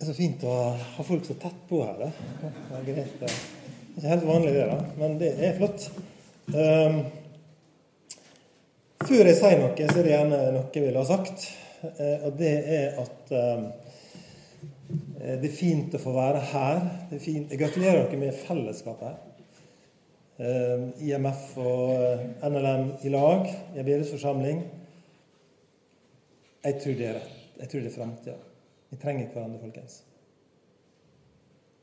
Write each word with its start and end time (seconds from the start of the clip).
Det 0.00 0.06
er 0.06 0.14
så 0.14 0.16
fint 0.16 0.44
å 0.48 0.52
ha 0.80 1.04
folk 1.04 1.26
så 1.28 1.34
tett 1.36 1.56
på 1.68 1.82
her. 1.84 1.98
Da. 2.00 2.78
greit, 2.86 3.18
Det 3.20 3.26
er 3.28 3.98
ikke 3.98 4.08
helt 4.14 4.24
vanlig, 4.24 4.54
det, 4.54 4.62
da, 4.70 4.78
men 4.96 5.18
det 5.20 5.28
er 5.44 5.58
flott. 5.58 5.84
Um, 6.54 6.96
før 9.04 9.28
jeg 9.28 9.36
sier 9.36 9.60
noe, 9.60 9.74
så 9.76 9.98
er 10.00 10.08
det 10.08 10.14
gjerne 10.14 10.40
noe 10.54 10.64
jeg 10.72 10.86
vil 10.86 10.96
ha 10.96 11.04
sagt. 11.04 11.44
Uh, 11.84 12.16
og 12.30 12.40
det 12.40 12.54
er 12.78 12.96
at 13.04 13.36
um, 13.36 13.68
det 15.20 15.50
er 15.50 15.56
fint 15.60 15.92
å 15.92 16.00
få 16.00 16.16
være 16.16 16.48
her. 16.54 16.82
Det 17.12 17.20
er 17.20 17.26
fint. 17.28 17.52
Jeg 17.52 17.60
gratulerer 17.60 18.06
dere 18.06 18.24
med 18.24 18.42
fellesskapet 18.48 19.10
her. 19.10 19.48
Um, 20.40 20.90
IMF 20.96 21.48
og 21.60 22.46
NLM 22.48 22.94
i 23.04 23.12
lag 23.12 23.50
i 23.52 23.82
en 23.82 23.84
bedehusforsamling. 23.84 24.64
Jeg 26.64 26.80
tror 26.86 26.96
det 26.96 27.12
er 27.12 27.20
rett. 27.20 27.42
Jeg 27.60 27.68
tror 27.68 27.84
det 27.84 27.92
er 27.92 28.00
framtida. 28.00 28.44
Vi 28.90 28.98
trenger 28.98 29.28
hverandre, 29.32 29.60
folkens. 29.62 30.02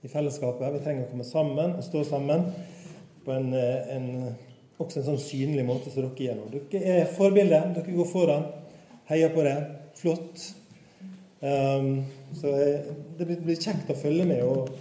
I 0.04 0.12
fellesskapet. 0.12 0.74
Vi 0.74 0.84
trenger 0.84 1.06
å 1.06 1.12
komme 1.12 1.26
sammen 1.28 1.78
og 1.78 1.86
stå 1.86 2.04
sammen 2.08 2.50
på 3.26 3.34
en, 3.34 3.54
eh, 3.56 3.96
en, 3.96 4.36
også 4.78 5.02
en 5.02 5.08
sånn 5.12 5.24
synlig 5.24 5.66
måte 5.68 5.92
som 5.92 6.04
dere 6.04 6.28
gjør 6.28 6.38
nå. 6.38 6.62
Dere 6.72 7.00
er 7.02 7.12
forbilder. 7.18 7.72
Dere 7.78 7.96
går 7.96 8.10
foran. 8.12 8.46
Heier 9.10 9.32
på 9.34 9.46
det. 9.48 9.56
Flott. 9.98 10.44
Um, 11.40 12.06
så 12.34 12.52
det 13.18 13.28
blir 13.30 13.60
kjekt 13.62 13.92
å 13.94 13.98
følge 13.98 14.24
med 14.26 14.40
og 14.42 14.72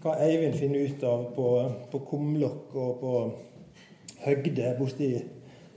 hva 0.00 0.14
Eivind 0.24 0.54
finner 0.56 0.86
ut 0.88 1.02
av 1.04 1.26
på, 1.36 1.48
på 1.92 2.00
kumlokk 2.08 2.72
og 2.80 3.02
på 3.02 3.10
høgde 4.24 4.70
borti 4.78 5.10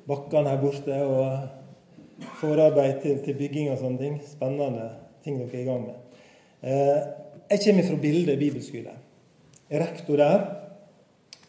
bakkene 0.07 0.53
her 0.53 0.61
borte. 0.61 1.01
Og 1.03 2.29
forarbeid 2.39 3.01
til, 3.03 3.19
til 3.23 3.37
bygging 3.39 3.69
og 3.73 3.79
sånne 3.81 4.01
ting. 4.01 4.17
Spennende 4.27 4.89
ting 5.23 5.39
dere 5.39 5.53
er 5.53 5.63
i 5.63 5.67
gang 5.67 5.85
med. 5.87 6.21
Eh, 6.61 6.99
jeg 7.49 7.63
kommer 7.65 7.87
fra 7.87 8.01
Bilde 8.01 8.37
bibelskole. 8.37 8.93
Jeg 9.69 9.79
er 9.79 9.85
rektor 9.85 10.19
der. 10.19 10.45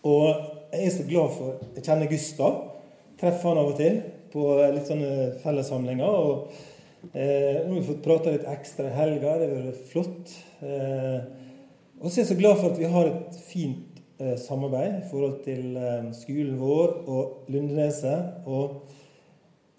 Og 0.02 0.26
jeg 0.72 0.86
er 0.86 0.90
så 0.94 1.04
glad 1.08 1.36
for 1.36 1.60
Jeg 1.76 1.84
kjenner 1.84 2.10
Gustav. 2.10 2.58
Treffer 3.20 3.48
han 3.50 3.60
av 3.60 3.72
og 3.72 3.80
til 3.80 4.00
på 4.32 4.46
litt 4.74 4.88
sånne 4.88 5.32
fellessamlinger. 5.42 6.06
og 6.06 6.52
eh, 7.12 7.66
Nå 7.66 7.74
har 7.74 7.80
vi 7.80 7.88
fått 7.88 8.04
prata 8.04 8.32
litt 8.32 8.48
ekstra 8.48 8.88
i 8.88 8.96
helga. 8.96 9.36
Det 9.40 9.50
har 9.50 9.68
vært 9.68 9.86
flott. 9.90 10.34
Eh, 10.64 11.18
og 12.00 12.08
så 12.08 12.20
er 12.20 12.22
jeg 12.22 12.30
så 12.30 12.38
glad 12.38 12.60
for 12.60 12.70
at 12.70 12.80
vi 12.80 12.92
har 12.94 13.10
et 13.10 13.40
fint 13.44 14.00
eh, 14.22 14.36
samarbeid 14.40 15.02
i 15.02 15.08
forhold 15.10 15.40
til 15.44 15.76
eh, 15.76 16.08
skolen 16.16 16.56
vår 16.60 16.94
og 17.10 17.52
Lundeneset. 17.52 18.46
Og 18.46 18.99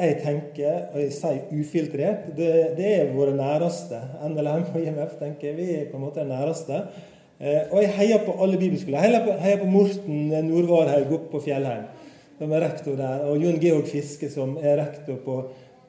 jeg 0.07 0.17
tenker, 0.23 0.77
og 0.94 0.99
jeg 1.02 1.13
sier 1.16 1.53
ufiltrert, 1.53 2.27
det, 2.38 2.52
det 2.77 2.91
er 2.95 3.13
våre 3.16 3.33
næreste. 3.38 3.99
NLM 4.27 4.67
og 4.73 4.77
IMF 4.81 5.17
tenker 5.19 5.55
vi 5.57 5.67
er 5.75 5.89
på 5.91 5.99
en 5.99 6.05
måte 6.05 6.23
de 6.23 6.30
næreste. 6.30 6.81
Eh, 7.41 7.63
og 7.71 7.81
jeg 7.81 7.94
heier 7.97 8.23
på 8.25 8.35
alle 8.44 8.59
bibelskoler. 8.61 8.99
Jeg 8.99 9.09
heier 9.09 9.25
på, 9.25 9.35
heier 9.41 9.61
på 9.61 9.69
Morten 9.72 10.47
Nordvarhaug 10.47 11.16
oppe 11.17 11.31
på 11.33 11.44
Fjellheim, 11.47 11.88
som 12.38 12.53
er 12.53 12.66
rektor 12.67 12.97
der. 12.99 13.25
Og 13.29 13.41
Jon 13.41 13.59
Georg 13.61 13.89
Fiske, 13.89 14.29
som 14.29 14.57
er 14.61 14.77
rektor 14.83 15.17
på, 15.25 15.38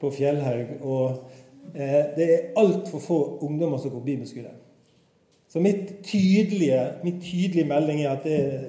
på 0.01 0.13
Fjellhaug. 0.17 0.75
Og 0.81 1.73
eh, 1.75 1.99
det 2.17 2.29
er 2.29 2.51
altfor 2.61 3.03
få 3.03 3.21
ungdommer 3.45 3.81
som 3.81 3.93
går 3.93 4.01
på 4.01 4.11
bibelskole. 4.11 4.53
Så 5.53 5.61
mitt 5.61 6.03
tydelige, 6.03 6.79
mitt 7.03 7.19
tydelige 7.21 7.67
melding 7.69 7.99
er 8.01 8.15
at 8.15 8.23
det 8.25 8.37
er 8.41 8.61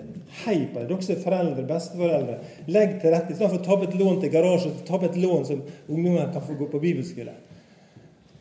hei 0.42 0.58
på 0.68 0.82
det. 0.82 0.88
Dere 0.90 1.06
som 1.06 1.14
er 1.14 1.22
foreldre, 1.22 1.64
besteforeldre. 1.70 2.34
Legg 2.68 2.98
til 3.00 3.14
rette. 3.14 3.32
Istedenfor 3.32 3.62
å 3.62 3.64
ta 3.64 3.72
opp 3.72 3.86
et 3.86 3.96
lån 3.96 4.20
til 4.20 4.32
garasje, 4.34 4.72
ta 4.84 4.98
opp 4.98 5.06
et 5.08 5.16
lån 5.22 5.48
som 5.48 5.62
ungdommer 5.88 6.28
kan 6.34 6.44
få 6.44 6.58
gå 6.58 6.68
på 6.68 6.82
bibelskole. 6.82 7.32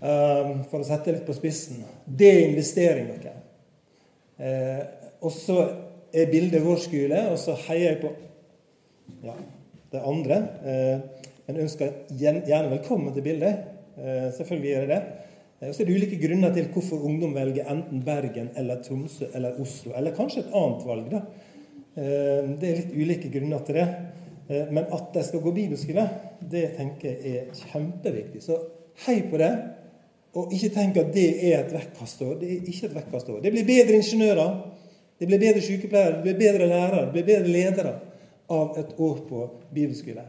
Um, 0.04 0.66
for 0.68 0.84
å 0.84 0.90
sette 0.90 1.16
litt 1.16 1.24
på 1.24 1.38
spissen. 1.38 1.86
Det 2.04 2.34
er 2.34 2.44
investering, 2.50 3.08
dere. 3.14 3.38
Uh, 4.36 5.10
og 5.24 5.32
så 5.32 5.60
er 6.12 6.32
bildet 6.34 6.68
vår 6.68 6.84
skole, 6.84 7.26
og 7.32 7.40
så 7.40 7.56
heier 7.70 7.94
jeg 7.94 8.02
på 8.04 8.12
ja, 9.24 9.38
det 9.96 10.04
andre. 10.04 10.44
Uh, 10.68 11.30
men 11.48 11.64
ønsker 11.64 11.96
gjerne 12.20 12.74
velkommen 12.76 13.16
til 13.16 13.24
bildet. 13.24 13.64
Uh, 13.96 14.28
selvfølgelig 14.36 14.74
gjør 14.74 14.84
jeg 14.84 14.98
det. 14.98 15.32
Eh, 15.64 15.70
og 15.70 15.76
så 15.76 15.84
er 15.84 15.90
det 15.90 15.98
ulike 15.98 16.20
grunner 16.20 16.54
til 16.54 16.68
hvorfor 16.74 17.06
ungdom 17.08 17.36
velger 17.36 17.70
enten 17.72 18.04
Bergen 18.06 18.52
eller 18.60 18.82
Tromsø 18.84 19.30
eller 19.34 19.60
Oslo. 19.62 19.94
Eller 19.98 20.16
kanskje 20.16 20.44
et 20.44 20.56
annet 20.60 20.86
valg. 20.88 21.12
da. 21.12 21.24
Eh, 21.96 22.52
det 22.60 22.70
er 22.70 22.82
litt 22.82 22.98
ulike 22.98 23.32
grunner 23.32 23.64
til 23.66 23.80
det. 23.80 23.88
Eh, 24.50 24.72
men 24.72 24.86
at 24.92 25.14
de 25.14 25.24
skal 25.24 25.40
gå 25.40 25.52
bibelskole, 25.56 26.10
det 26.52 26.76
tenker 26.78 27.10
jeg 27.10 27.36
er 27.38 27.66
kjempeviktig. 27.72 28.44
Så 28.44 28.60
hei 29.06 29.22
på 29.30 29.40
det. 29.42 29.54
Og 30.34 30.54
ikke 30.54 30.74
tenk 30.74 30.98
at 30.98 31.12
det 31.14 31.28
er 31.46 31.60
et 31.62 31.74
vekkastår. 31.74 32.40
Det 32.42 32.50
er 32.50 32.72
ikke 32.72 32.88
et 32.90 32.96
vekkastår. 32.96 33.42
Det 33.44 33.52
blir 33.54 33.68
bedre 33.68 34.00
ingeniører, 34.00 34.56
det 35.20 35.28
blir 35.30 35.40
bedre 35.40 35.62
sykepleiere, 35.62 36.16
det 36.18 36.24
blir 36.24 36.40
bedre 36.40 36.68
lærere, 36.68 37.06
det 37.06 37.14
blir 37.14 37.28
bedre 37.28 37.52
ledere 37.54 37.92
av 38.50 38.80
et 38.82 38.96
år 38.98 39.20
på 39.30 39.44
bibelskole. 39.74 40.26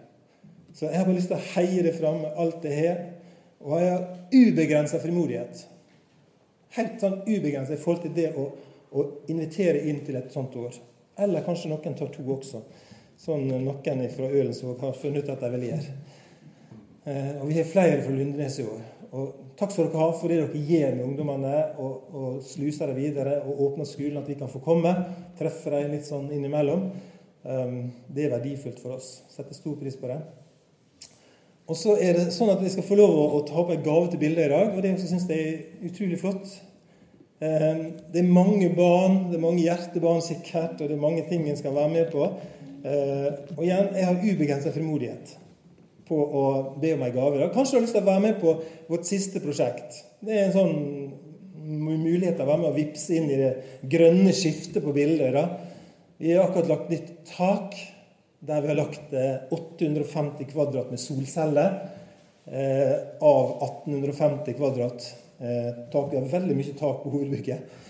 Så 0.75 0.91
jeg 0.91 0.99
har 0.99 1.07
bare 1.07 1.17
lyst 1.17 1.31
til 1.33 1.39
å 1.39 1.47
heie 1.55 1.87
det 1.87 1.95
fram 1.97 2.21
med 2.21 2.37
alt 2.37 2.61
det 2.63 2.75
har. 2.77 3.01
Og 3.65 3.81
jeg 3.81 3.93
har 3.93 4.09
ubegrensa 4.35 5.01
frimodighet. 5.01 5.63
Helt 6.77 6.99
sånn 7.01 7.21
ubegrensa 7.25 7.77
i 7.77 7.81
forhold 7.81 8.03
til 8.05 8.17
det 8.17 8.31
å, 8.37 8.49
å, 8.93 9.05
invitere 9.33 9.87
inn 9.89 10.03
til 10.05 10.19
et 10.21 10.33
sånt 10.35 10.57
år. 10.61 10.77
Eller 11.25 11.47
kanskje 11.47 11.71
noen 11.71 11.97
tar 11.97 12.11
to 12.13 12.25
også. 12.35 12.65
Sånn 13.25 13.47
noen 13.49 14.03
fra 14.13 14.29
Ølensvåg 14.29 14.83
har 14.83 14.99
funnet 14.99 15.25
ut 15.25 15.33
at 15.33 15.47
de 15.47 15.53
vil 15.55 15.69
gjøre. 15.71 15.95
Eh, 17.05 17.33
og 17.39 17.49
vi 17.49 17.57
har 17.61 17.71
flere 17.71 18.03
fra 18.03 18.13
Lundenes 18.13 18.59
i 18.61 18.69
år. 18.69 18.85
Og 19.15 19.57
takk 19.59 19.71
skal 19.71 19.87
dere 19.87 20.03
ha 20.03 20.13
for 20.19 20.33
det 20.33 20.41
dere 20.43 20.63
gjør 20.69 20.95
med 20.99 21.05
ungdommene, 21.07 21.57
og, 21.79 22.15
og 22.19 22.39
sluser 22.45 22.91
dem 22.91 22.99
videre 22.99 23.39
og 23.45 23.61
åpner 23.69 23.89
skolen, 23.89 24.19
at 24.21 24.29
vi 24.29 24.37
kan 24.41 24.51
få 24.51 24.61
komme. 24.65 24.93
Treffe 25.39 25.73
dem 25.73 25.95
litt 25.95 26.09
sånn 26.09 26.33
innimellom. 26.35 26.89
Um, 27.45 27.77
det 28.09 28.27
er 28.27 28.35
verdifullt 28.35 28.81
for 28.83 28.97
oss. 28.97 29.21
Setter 29.31 29.57
stor 29.57 29.77
pris 29.79 29.97
på 30.01 30.11
det. 30.11 30.19
Og 31.65 31.79
så 31.81 31.95
er 31.97 32.19
det 32.19 32.33
sånn 32.35 32.53
at 32.53 32.61
vi 32.61 32.71
skal 32.73 32.85
få 32.85 32.97
lov 32.99 33.15
å, 33.25 33.41
ta 33.49 33.57
opp 33.63 33.73
en 33.73 33.85
gave 33.85 34.11
til 34.13 34.21
bildet 34.21 34.51
i 34.51 34.53
dag, 34.53 34.75
og 34.75 34.83
det 34.85 34.97
syns 35.01 35.25
jeg 35.31 35.45
er 35.45 35.87
utrolig 35.89 36.19
flott. 36.21 36.51
Ehm, 37.41 37.87
det 38.13 38.21
er 38.21 38.29
mange 38.29 38.69
barn, 38.77 39.31
det 39.31 39.39
er 39.39 39.45
mange 39.47 39.65
hjertebarn 39.65 40.21
sikkert, 40.25 40.77
og 40.77 40.91
det 40.91 40.99
er 40.99 41.01
mange 41.07 41.25
ting 41.31 41.47
en 41.49 41.57
skal 41.57 41.77
være 41.77 41.93
med 41.95 42.13
på. 42.13 42.29
Ehm, 42.85 43.41
og 43.57 43.65
igjen, 43.65 43.89
jeg 43.97 44.11
har 44.11 44.21
ubegrensa 44.21 44.75
frimodighet 44.75 45.35
på 46.05 46.21
å 46.21 46.45
be 46.83 46.93
om 46.99 47.07
en 47.07 47.17
gave. 47.17 47.49
Kanskje 47.55 47.73
du 47.73 47.79
har 47.79 47.87
lyst 47.87 47.97
til 47.97 48.05
å 48.05 48.11
være 48.11 48.25
med 48.27 48.41
på 48.43 48.55
vårt 48.91 49.09
siste 49.09 49.41
prosjekt. 49.41 50.03
Det 50.21 50.37
er 50.37 50.51
en 50.51 50.59
sånn 50.59 50.75
mulighet 51.65 52.37
til 52.37 52.45
å 52.45 52.51
være 52.51 52.61
med 52.61 52.75
og 52.75 52.77
vippse 52.77 53.17
inn 53.17 53.31
i 53.33 53.41
det 53.41 53.53
grønne 53.89 54.37
skiftet 54.37 54.85
på 54.85 54.93
bildet. 54.93 55.33
Da. 55.33 55.47
Vi 56.21 56.35
har 56.35 56.45
akkurat 56.45 56.69
lagt 56.75 56.93
nytt 56.93 57.15
tak 57.33 57.73
der 58.47 58.61
vi 58.61 58.69
har 58.69 58.75
lagt 58.75 59.15
850 59.51 60.43
eh, 60.43 60.49
kvadrat 60.53 60.91
med 60.91 61.01
solceller 61.01 61.79
eh, 62.45 62.97
av 63.21 63.63
1850 63.63 64.53
kvadrat. 64.53 65.17
Eh, 65.39 65.71
tak, 65.93 66.13
vi 66.13 66.19
har 66.19 66.29
veldig 66.29 66.57
mye 66.57 66.79
tak 66.79 67.03
på 67.03 67.13
hovedbygget. 67.13 67.81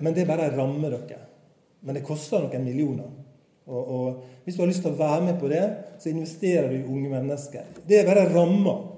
Men 0.00 0.12
det 0.12 0.22
er 0.22 0.28
bare 0.28 0.50
en 0.50 0.58
ramme, 0.58 0.90
dere. 0.92 1.22
Men 1.84 1.96
det 1.96 2.04
koster 2.04 2.42
noen 2.42 2.64
millioner. 2.66 3.06
Og, 3.64 3.84
og, 3.94 4.24
Hvis 4.44 4.56
du 4.56 4.60
har 4.60 4.68
lyst 4.68 4.82
til 4.84 4.92
å 4.92 4.98
være 4.98 5.22
med 5.24 5.38
på 5.40 5.48
det, 5.48 5.62
så 6.00 6.10
investerer 6.10 6.68
du 6.68 6.76
i 6.76 6.84
unge 6.84 7.12
mennesker. 7.12 7.70
Det 7.88 8.00
er 8.00 8.08
bare 8.08 8.26
rammer. 8.32 8.90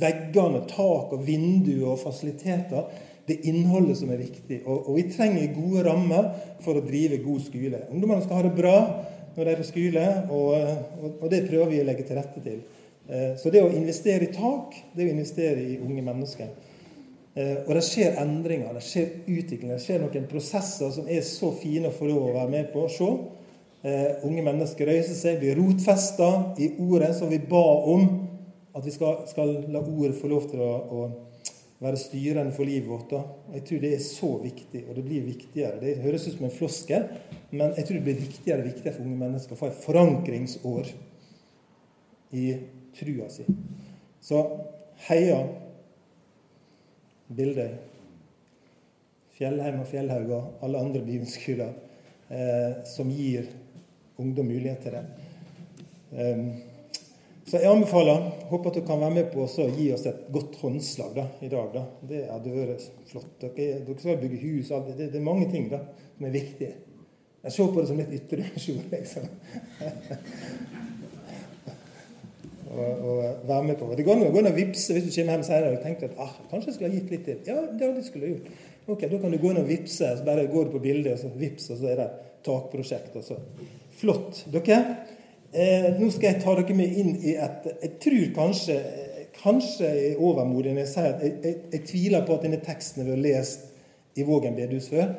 Veggene, 0.00 0.60
tak 0.70 1.14
og 1.16 1.24
vinduer 1.26 1.94
og 1.94 2.02
fasiliteter. 2.02 2.92
Det 3.26 3.38
er 3.38 3.48
innholdet 3.50 3.96
som 4.00 4.12
er 4.12 4.20
viktig. 4.20 4.60
Og, 4.66 4.90
og 4.90 4.98
vi 4.98 5.06
trenger 5.12 5.54
gode 5.56 5.86
rammer 5.88 6.28
for 6.64 6.76
å 6.76 6.84
drive 6.84 7.22
god 7.24 7.40
skole. 7.46 7.82
Ungdommene 7.88 8.24
skal 8.24 8.40
ha 8.40 8.44
det 8.46 8.54
bra 8.58 8.76
når 9.36 9.44
de 9.44 9.52
er 9.52 9.60
på 9.60 9.68
skole, 9.68 10.06
og, 10.30 11.12
og, 11.20 11.26
det 11.30 11.46
prøver 11.48 11.70
vi 11.70 11.80
å 11.82 11.86
legge 11.86 12.06
til 12.08 12.18
rette 12.18 12.42
til. 12.44 12.60
Eh, 13.08 13.32
så 13.40 13.52
det 13.52 13.62
å 13.64 13.70
investere 13.72 14.26
i 14.26 14.34
tak, 14.34 14.76
det 14.96 15.06
å 15.06 15.12
investere 15.12 15.62
i 15.62 15.78
unge 15.80 16.04
mennesker. 16.06 16.50
Eh, 17.34 17.56
og 17.66 17.74
det 17.76 17.84
skjer 17.86 18.18
endringer, 18.22 18.74
det 18.74 18.84
skjer 18.84 19.12
utvikling, 19.24 19.74
det 19.74 19.82
skjer 19.84 20.02
noen 20.02 20.26
prosesser 20.30 20.90
som 20.94 21.08
er 21.10 21.22
så 21.26 21.52
fine 21.60 21.90
å 21.90 21.94
få 21.94 22.10
lov 22.10 22.26
å 22.28 22.34
være 22.40 22.54
med 22.56 22.72
på 22.74 22.86
å 22.86 22.90
se. 22.92 23.12
Uh, 23.80 24.26
unge 24.28 24.42
mennesker 24.44 24.84
reiser 24.84 25.16
seg, 25.16 25.38
blir 25.40 25.54
rotfesta 25.56 26.26
i 26.60 26.66
ordet 26.84 27.14
som 27.16 27.30
vi 27.32 27.38
ba 27.48 27.62
om. 27.88 28.02
At 28.76 28.84
vi 28.84 28.92
skal, 28.92 29.22
skal 29.30 29.54
la 29.72 29.80
ordet 29.80 30.18
få 30.18 30.28
lov 30.28 30.50
til 30.50 30.60
å, 30.60 30.68
å 30.68 31.29
være 31.80 31.96
styrende 31.96 32.52
for 32.52 32.68
livet 32.68 32.88
vårt. 32.88 33.10
Da. 33.10 33.22
Jeg 33.56 33.64
tror 33.68 33.84
det 33.84 33.92
er 33.94 34.02
så 34.04 34.30
viktig, 34.42 34.82
og 34.88 34.96
det 34.98 35.04
blir 35.06 35.24
viktigere. 35.24 35.80
Det 35.80 35.96
høres 36.04 36.26
ut 36.28 36.36
som 36.36 36.48
en 36.48 36.54
floskel, 36.54 37.06
men 37.50 37.72
jeg 37.76 37.86
tror 37.86 37.98
det 37.98 38.06
blir 38.08 38.20
viktigere 38.20 38.60
og 38.60 38.68
viktigere 38.68 38.96
for 38.96 39.06
unge 39.06 39.20
mennesker 39.22 39.56
å 39.56 39.60
få 39.60 39.70
et 39.70 39.80
forankringsår 39.86 40.92
i 42.36 42.44
trua 42.98 43.30
si. 43.32 43.46
Så 44.20 44.42
heia 45.08 45.40
Bildøy, 47.30 47.70
Fjellheim 49.38 49.80
og 49.80 49.88
Fjellhauga, 49.88 50.40
alle 50.66 50.80
andre 50.82 51.00
bibelskoler 51.06 51.70
eh, 52.28 52.80
som 52.90 53.08
gir 53.14 53.46
ungdom 54.20 54.50
mulighet 54.50 54.82
til 54.84 54.98
det. 54.98 55.04
Um, 56.10 56.48
Så 57.50 57.58
jeg 57.58 57.66
anbefaler 57.66 58.28
håper 58.46 58.70
at 58.70 58.76
du 58.78 58.84
kan 58.86 59.00
være 59.00 59.14
med 59.16 59.32
på 59.32 59.42
å 59.42 59.64
gi 59.74 59.88
oss 59.90 60.04
et 60.06 60.28
godt 60.30 60.54
håndslag 60.60 61.16
da, 61.16 61.24
i 61.42 61.48
dag. 61.50 61.72
Da. 61.74 61.80
Det 62.06 62.20
hadde 62.28 62.52
vært 62.54 62.84
flott. 63.10 63.42
Dere, 63.42 63.80
dere 63.88 63.96
skal 63.98 64.20
bygge 64.20 64.38
hus. 64.44 64.68
Det, 64.70 64.94
det, 65.00 65.18
er 65.18 65.24
mange 65.26 65.48
ting 65.50 65.66
da, 65.72 65.80
som 66.14 66.28
er 66.28 66.36
viktige. 66.36 66.74
Jeg 67.40 67.56
ser 67.56 67.72
på 67.72 67.82
det 67.82 67.88
som 67.90 67.98
litt 67.98 68.14
ytre 68.20 68.38
dimensjon. 68.44 68.86
Liksom. 68.92 69.24
og, 72.70 72.86
og, 72.86 73.18
være 73.50 73.66
med 73.66 73.76
på 73.82 73.90
det. 73.90 74.06
går 74.06 74.14
an 74.30 74.50
å 74.52 74.58
vippse 74.60 74.94
hvis 74.94 75.06
du 75.08 75.12
kommer 75.16 75.34
hjem 75.34 75.46
senere 75.50 75.74
og 75.74 75.84
tenker 75.88 76.06
at 76.12 76.22
ah, 76.22 76.34
kanskje 76.52 76.70
jeg 76.70 76.76
skulle 76.78 76.92
ha 76.92 76.98
gitt 77.00 77.12
litt 77.16 77.26
til. 77.32 77.38
Ja, 77.50 77.58
det, 77.66 77.86
det 77.98 78.06
skulle 78.06 78.24
jeg 78.28 78.34
gjort. 78.36 78.48
Ok, 78.94 79.02
Da 79.10 79.16
kan 79.18 79.32
du 79.34 79.38
gå 79.42 79.50
inn 79.50 79.62
og 79.64 79.72
vippse. 79.74 80.06
så 80.14 80.22
Bare 80.26 80.52
går 80.52 80.70
du 80.70 80.74
på 80.76 80.86
bildet, 80.86 81.16
og 81.16 81.20
så 81.24 81.28
vips, 81.34 81.64
og 81.74 81.82
så 81.82 81.86
er 81.90 81.96
det 82.04 82.10
takprosjekt. 82.46 83.12
Og 83.18 83.26
så. 83.26 83.34
Flott. 83.98 84.46
Dere, 84.54 84.78
Eh, 85.50 85.88
nå 85.98 86.06
skal 86.14 86.28
jeg 86.28 86.42
ta 86.44 86.52
dere 86.54 86.74
med 86.78 86.92
inn 86.94 87.16
i 87.26 87.32
et 87.34 87.64
Jeg 87.82 87.96
tror 88.04 88.26
kanskje 88.36 88.76
kanskje 89.40 89.88
jeg 89.88 90.12
er 90.12 90.22
overmodig 90.22 90.74
når 90.74 90.84
jeg 90.84 90.90
sier 90.92 91.08
at 91.08 91.24
jeg, 91.24 91.34
jeg, 91.42 91.56
jeg, 91.72 91.82
tviler 91.88 92.24
på 92.26 92.36
at 92.36 92.46
denne 92.46 92.60
teksten 92.62 93.02
har 93.02 93.10
vært 93.10 93.24
lest 93.24 93.66
i 94.18 94.26
Vågen 94.26 94.56
bedehus 94.56 94.88
før. 94.92 95.12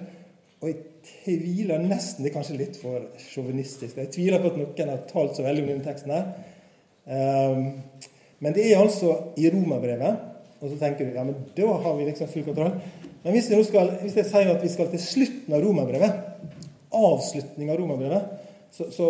Og 0.61 0.69
jeg 0.69 0.77
tviler 1.23 1.83
nesten 1.83 2.23
Det 2.23 2.31
er 2.31 2.35
kanskje 2.35 2.57
litt 2.59 2.79
for 2.79 3.07
sjåvinistisk. 3.23 3.97
Jeg 3.97 4.11
tviler 4.13 4.43
på 4.43 4.51
at 4.51 4.59
noen 4.61 4.91
har 4.93 5.05
talt 5.09 5.37
så 5.37 5.45
veldig 5.45 5.63
om 5.65 5.71
denne 5.73 5.87
teksten 5.87 6.13
her. 6.15 6.27
Um, 7.11 7.63
men 8.41 8.55
det 8.55 8.67
er 8.67 8.81
altså 8.81 9.15
i 9.41 9.49
Romerbrevet. 9.51 10.27
Og 10.61 10.69
så 10.69 10.77
tenker 10.77 11.07
du 11.07 11.17
ja, 11.17 11.25
men 11.25 11.39
da 11.57 11.71
har 11.83 11.95
vi 11.97 12.05
liksom 12.07 12.29
full 12.29 12.45
kontroll. 12.45 12.75
Men 13.23 13.35
hvis 13.35 13.49
jeg, 13.49 13.65
skal, 13.65 13.95
hvis 14.03 14.19
jeg 14.19 14.29
sier 14.29 14.51
at 14.53 14.61
vi 14.63 14.69
skal 14.71 14.91
til 14.91 15.01
slutten 15.01 15.55
av 15.57 15.63
Romerbrevet, 15.65 16.21
avslutning 16.91 17.71
av 17.71 17.81
Romerbrevet, 17.81 18.37
så, 18.71 18.87
så 18.93 19.09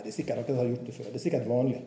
Nei, 0.00 0.06
det 0.06 0.14
er 0.14 0.16
sikkert 0.16 0.46
dere 0.48 0.56
har 0.56 0.68
gjort 0.70 0.86
det 0.88 0.94
før. 0.96 1.08
Det 1.10 1.18
er 1.18 1.22
sikkert 1.26 1.48
vanlig. 1.50 1.80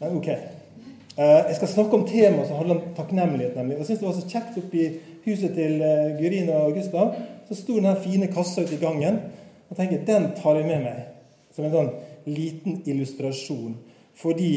Men 0.00 0.16
ok. 0.18 0.26
Eh, 0.28 1.38
jeg 1.48 1.54
skal 1.56 1.70
snakke 1.72 1.96
om 1.96 2.04
temaet 2.04 2.50
som 2.50 2.58
handler 2.58 2.76
om 2.76 2.90
takknemlighet. 2.98 3.56
nemlig. 3.56 3.78
Jeg 3.78 3.86
syns 3.86 4.02
det 4.02 4.08
var 4.08 4.18
så 4.18 4.28
kjekt 4.28 4.58
oppe 4.60 4.76
i 4.82 4.88
huset 5.24 5.54
til 5.56 5.80
Gyrina 6.20 6.58
og 6.66 6.76
Gustav. 6.76 7.14
Så 7.48 7.56
sto 7.56 7.78
den 7.80 7.96
fine 8.04 8.28
kassa 8.28 8.66
ute 8.66 8.76
i 8.76 8.82
gangen. 8.82 9.20
Og 9.70 9.76
tenker, 9.76 10.04
Den 10.04 10.34
tar 10.36 10.56
jeg 10.60 10.66
med 10.66 10.84
meg 10.84 11.06
som 11.54 11.64
en 11.64 11.72
sånn 11.72 11.92
liten 12.26 12.82
illustrasjon. 12.84 13.78
Fordi 14.14 14.52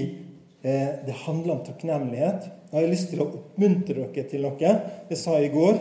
eh, 0.63 0.89
det 1.07 1.15
handler 1.23 1.53
om 1.55 1.63
takknemlighet. 1.63 2.51
Jeg 2.73 2.81
har 2.81 2.91
lyst 2.91 3.13
til 3.13 3.23
å 3.23 3.31
oppmuntre 3.31 4.09
dere 4.11 4.27
til 4.27 4.43
noe. 4.43 4.73
Det 5.07 5.15
sa 5.15 5.39
jeg 5.39 5.53
i 5.53 5.55
går. 5.55 5.79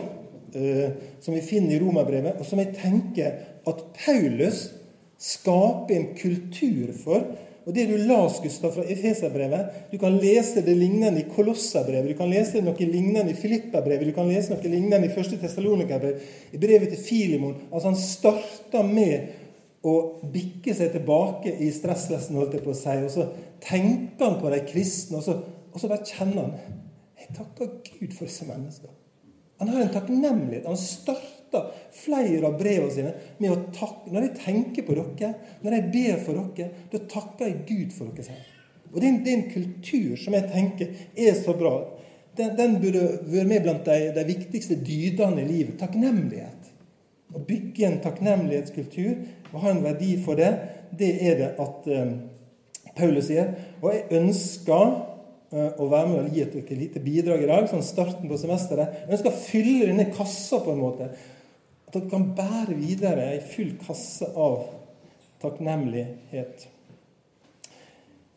Eh, 0.55 0.89
som 1.19 1.35
vi 1.35 1.43
finner 1.43 1.75
i 1.75 1.79
Romerbrevet, 1.81 2.39
og 2.39 2.45
som 2.47 2.61
jeg 2.61 2.71
tenker 2.77 3.33
at 3.67 3.81
Paulus 3.99 4.69
skape 5.17 5.95
en 5.95 6.09
kultur 6.17 6.93
for. 7.03 7.25
Og 7.67 7.73
Det 7.75 7.83
du 7.89 7.97
las, 7.97 8.37
Gustav, 8.39 8.71
fra 8.71 8.83
Efeserbrevet 8.87 9.91
Du 9.91 9.97
kan 9.99 10.15
lese 10.17 10.61
det 10.63 10.77
lignende 10.77 11.19
i 11.19 11.25
Kolosserbrevet, 11.35 12.13
du 12.13 12.17
kan 12.17 12.29
lese 12.31 12.61
noe 12.63 12.85
lignende 12.87 13.33
i 13.33 13.35
Filippabrevet, 13.35 14.07
du 14.07 14.15
kan 14.15 14.29
lese 14.29 14.53
noe 14.53 14.71
lignende 14.71 15.09
i 15.09 15.11
første 15.11 15.35
Tessalonikerbrev, 15.41 16.21
i 16.53 16.61
brevet 16.61 16.93
til 16.93 17.03
Filimon. 17.03 17.57
Altså 17.71 17.91
Han 17.91 17.99
starta 17.99 18.85
med 18.87 19.83
å 19.83 19.97
bikke 20.31 20.73
seg 20.75 20.93
tilbake 20.95 21.57
i 21.59 21.67
stresslessen, 21.75 22.39
holdt 22.39 22.55
jeg 22.55 22.63
på 22.63 22.71
å 22.71 22.77
si, 22.77 22.95
og 23.03 23.11
så 23.11 23.27
tenker 23.63 24.25
han 24.25 24.39
på 24.39 24.51
de 24.53 24.61
kristne, 24.67 25.19
og 25.19 25.27
så, 25.27 25.35
og 25.73 25.81
så 25.81 25.91
bare 25.91 26.07
kjenner 26.07 26.47
han 26.47 26.55
Jeg 27.19 27.35
takker 27.35 27.75
Gud 27.83 28.15
for 28.15 28.29
disse 28.29 28.47
menneskene. 28.47 28.95
Han 29.59 29.71
har 29.73 29.81
en 29.81 29.91
takknemlighet. 29.91 30.67
Han 30.69 30.77
starter 30.79 31.36
starta 31.47 31.71
flere 31.91 32.47
av 32.47 32.57
brevene 32.59 32.91
sine 32.91 33.13
med 33.39 33.51
å 33.51 33.59
takke. 33.75 34.11
Når 34.11 34.27
jeg 34.27 34.37
tenker 34.43 34.87
på 34.87 34.97
dere, 34.97 35.33
når 35.63 35.77
jeg 35.77 35.89
ber 35.93 36.21
for 36.25 36.41
dere, 36.55 36.85
da 36.91 37.03
takker 37.09 37.47
jeg 37.47 37.65
Gud 37.67 37.95
for 37.95 38.11
dere 38.11 38.27
selv. 38.27 38.53
Og 38.93 39.01
det 39.01 39.07
er, 39.07 39.11
en, 39.11 39.23
det 39.23 39.31
er 39.31 39.39
en 39.41 39.49
kultur 39.51 40.19
som 40.19 40.35
jeg 40.37 40.51
tenker 40.51 40.93
er 41.27 41.35
så 41.35 41.55
bra. 41.57 41.73
Den, 42.37 42.53
den 42.55 42.77
burde 42.79 43.03
vært 43.27 43.49
med 43.49 43.65
blant 43.65 43.87
de, 43.87 44.13
de, 44.15 44.23
viktigste 44.29 44.77
dydene 44.79 45.43
i 45.43 45.49
livet. 45.49 45.75
Takknemlighet. 45.81 46.71
Å 47.35 47.43
bygge 47.43 47.89
en 47.89 47.99
takknemlighetskultur 48.05 49.51
og 49.51 49.59
ha 49.63 49.73
en 49.73 49.83
verdi 49.83 50.13
for 50.23 50.39
det, 50.39 50.53
det 50.95 51.11
er 51.27 51.39
det 51.41 51.49
at 51.59 51.89
um, 51.91 52.13
Paulus 52.95 53.27
sier. 53.27 53.51
Og 53.81 53.89
jeg 53.91 54.21
ønsker 54.21 54.85
uh, 55.51 55.71
å 55.75 55.89
være 55.91 56.13
med 56.13 56.21
og 56.21 56.37
gi 56.37 56.45
et 56.45 56.71
lite 56.77 57.03
bidrag 57.03 57.43
i 57.43 57.49
dag, 57.49 57.67
sånn 57.67 57.83
starten 57.83 58.31
på 58.31 58.39
semesteret. 58.39 59.03
Jeg 59.03 59.17
ønsker 59.17 59.33
å 59.33 59.41
fylle 59.41 59.89
denne 59.89 60.07
kassa 60.15 60.61
på 60.63 60.71
en 60.71 60.85
måte 60.85 61.09
dere 61.97 62.09
kan 62.11 62.31
bære 62.37 62.77
videre 62.77 63.31
ei 63.33 63.43
full 63.43 63.75
kasse 63.81 64.29
av 64.35 64.57
takknemlighet. 65.41 66.67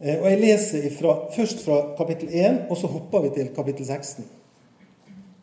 Eh, 0.01 0.17
og 0.17 0.31
Jeg 0.31 0.41
leser 0.41 0.87
ifra, 0.89 1.17
først 1.37 1.65
fra 1.65 1.81
kapittel 1.99 2.29
1, 2.33 2.67
og 2.71 2.77
så 2.77 2.87
hopper 2.87 3.27
vi 3.27 3.35
til 3.37 3.55
kapittel 3.55 3.87
16. 3.87 4.25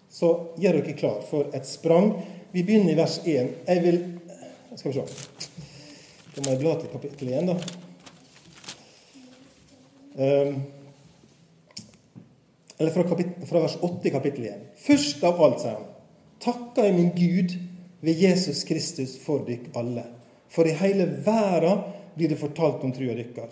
Så 0.09 0.31
gjør 0.57 0.81
dere 0.81 0.97
klar 0.97 1.21
for 1.29 1.49
et 1.53 1.67
sprang. 1.67 2.13
Vi 2.51 2.63
begynner 2.63 2.93
i 2.93 2.97
vers 2.97 3.19
1. 3.25 3.53
Jeg 3.67 3.83
vil 3.83 3.99
Skal 4.77 4.91
vi 4.91 4.99
se. 4.99 5.03
Da 6.35 6.41
må 6.45 6.51
jeg 6.51 6.59
bla 6.59 6.75
til 6.77 6.89
kapittel 6.91 7.29
1, 7.33 7.47
da. 7.47 7.53
Um, 10.17 10.59
eller 12.79 12.93
fra, 12.93 13.03
kapittel, 13.09 13.47
fra 13.49 13.61
vers 13.63 13.77
8 13.81 14.05
i 14.05 14.11
kapittel 14.13 14.45
1. 14.45 14.67
Først 14.85 15.23
av 15.25 15.41
alt, 15.41 15.63
sier 15.63 15.79
han, 15.79 15.87
takker 16.43 16.85
jeg 16.85 16.93
min 16.93 17.09
Gud 17.15 17.55
ved 18.01 18.21
Jesus 18.21 18.63
Kristus 18.67 19.17
for 19.21 19.45
dykk 19.47 19.71
alle. 19.77 20.03
For 20.49 20.67
i 20.67 20.75
hele 20.77 21.07
verden 21.25 21.81
blir 22.17 22.29
det 22.29 22.39
fortalt 22.39 22.83
om 22.85 22.93
trua 22.93 23.15
dykkar. 23.17 23.49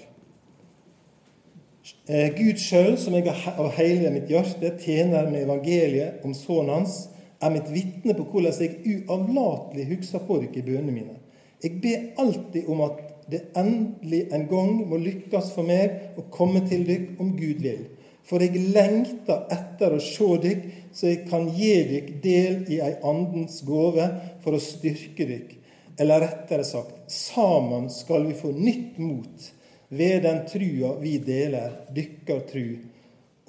Eh, 2.09 2.31
Gud 2.33 2.57
sjøl, 2.61 2.95
som 2.97 3.13
jeg 3.13 3.29
av 3.29 3.67
hele 3.77 4.09
mitt 4.13 4.29
hjerte 4.31 4.71
tjener 4.81 5.27
med 5.29 5.43
evangeliet 5.45 6.23
om 6.25 6.33
sønnen 6.33 6.73
hans, 6.79 6.95
er 7.43 7.53
mitt 7.53 7.67
vitne 7.69 8.15
på 8.17 8.25
hvordan 8.31 8.55
jeg 8.61 8.79
uavlatelig 8.93 9.85
husker 9.91 10.23
på 10.25 10.39
dere 10.41 10.61
i 10.61 10.65
bønene 10.65 10.95
mine. 10.95 11.19
Jeg 11.61 11.81
ber 11.83 12.23
alltid 12.23 12.69
om 12.71 12.81
at 12.85 13.03
det 13.31 13.41
endelig 13.57 14.27
en 14.33 14.47
gang 14.49 14.73
må 14.89 14.97
lykkes 15.01 15.51
for 15.53 15.65
meg 15.67 16.17
å 16.17 16.25
komme 16.33 16.61
til 16.69 16.85
dere 16.87 17.17
om 17.21 17.33
Gud 17.37 17.61
vil. 17.65 17.85
For 18.25 18.41
jeg 18.41 18.71
lengter 18.73 19.45
etter 19.53 19.93
å 19.93 20.01
se 20.01 20.29
dykk, 20.41 20.63
så 20.95 21.11
jeg 21.11 21.25
kan 21.29 21.45
gi 21.53 21.73
dykk 21.91 22.09
del 22.23 22.63
i 22.73 22.79
ei 22.81 22.95
andens 23.05 23.59
gåve 23.67 24.07
for 24.43 24.57
å 24.57 24.63
styrke 24.63 25.27
dykk. 25.29 25.53
Eller 26.01 26.25
rettere 26.25 26.65
sagt, 26.67 27.05
sammen 27.11 27.87
skal 27.93 28.25
vi 28.27 28.35
få 28.37 28.51
nytt 28.55 28.97
mot 28.99 29.51
ved 29.95 30.25
den 30.25 30.41
trua 30.49 30.95
vi 30.99 31.19
deler, 31.23 31.77
dykkar 31.95 32.41
tru 32.49 32.65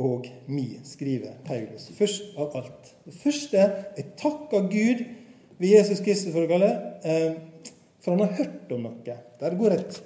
og 0.05 0.29
mi, 0.53 0.77
skriver 0.85 1.39
Paulus. 1.47 1.89
Først 1.97 2.37
av 2.37 2.53
alt. 2.61 2.93
Det 3.07 3.17
første 3.17 3.63
jeg 3.97 4.13
takker 4.21 4.69
Gud 4.69 5.07
ved 5.57 5.73
Jesus 5.73 6.03
Kristus 6.05 6.35
for 6.35 6.45
å 6.45 6.51
kalle 6.51 6.69
eh, 7.01 7.39
for 8.05 8.15
han 8.15 8.29
har 8.29 8.37
hørt 8.39 8.71
om 8.71 8.85
noe. 8.87 9.15
Der 9.41 9.57
går 9.59 9.73
et 9.75 9.97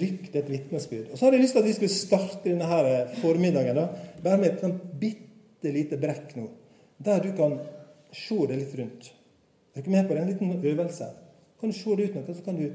rykte, 0.00 0.38
et 0.38 0.50
vitnesbyrd. 0.50 1.10
Og 1.10 1.18
så 1.18 1.26
hadde 1.26 1.38
jeg 1.38 1.44
lyst 1.46 1.56
til 1.56 1.62
at 1.62 1.68
vi 1.68 1.74
skulle 1.76 1.94
starte 1.94 2.48
denne 2.48 2.68
her 2.68 3.14
formiddagen 3.20 3.78
da, 3.78 3.88
bare 4.22 4.40
med 4.40 4.52
et 4.52 4.62
sånn 4.64 4.78
bitte 5.00 5.72
lite 5.74 5.98
brekk 6.00 6.36
nå, 6.38 6.46
der 7.02 7.24
du 7.24 7.32
kan 7.38 7.58
se 8.12 8.38
deg 8.48 8.60
litt 8.60 8.78
rundt. 8.78 9.10
Er 9.76 9.84
du 9.84 9.90
med 9.92 10.08
på 10.08 10.14
det? 10.14 10.22
En 10.22 10.32
liten 10.32 10.72
øvelse. 10.72 11.08
Kan 11.60 11.72
du 11.72 11.76
se 11.76 11.96
det 11.96 12.08
ut 12.08 12.18
noe, 12.18 12.34
så 12.36 12.44
kan 12.44 12.58
du 12.58 12.66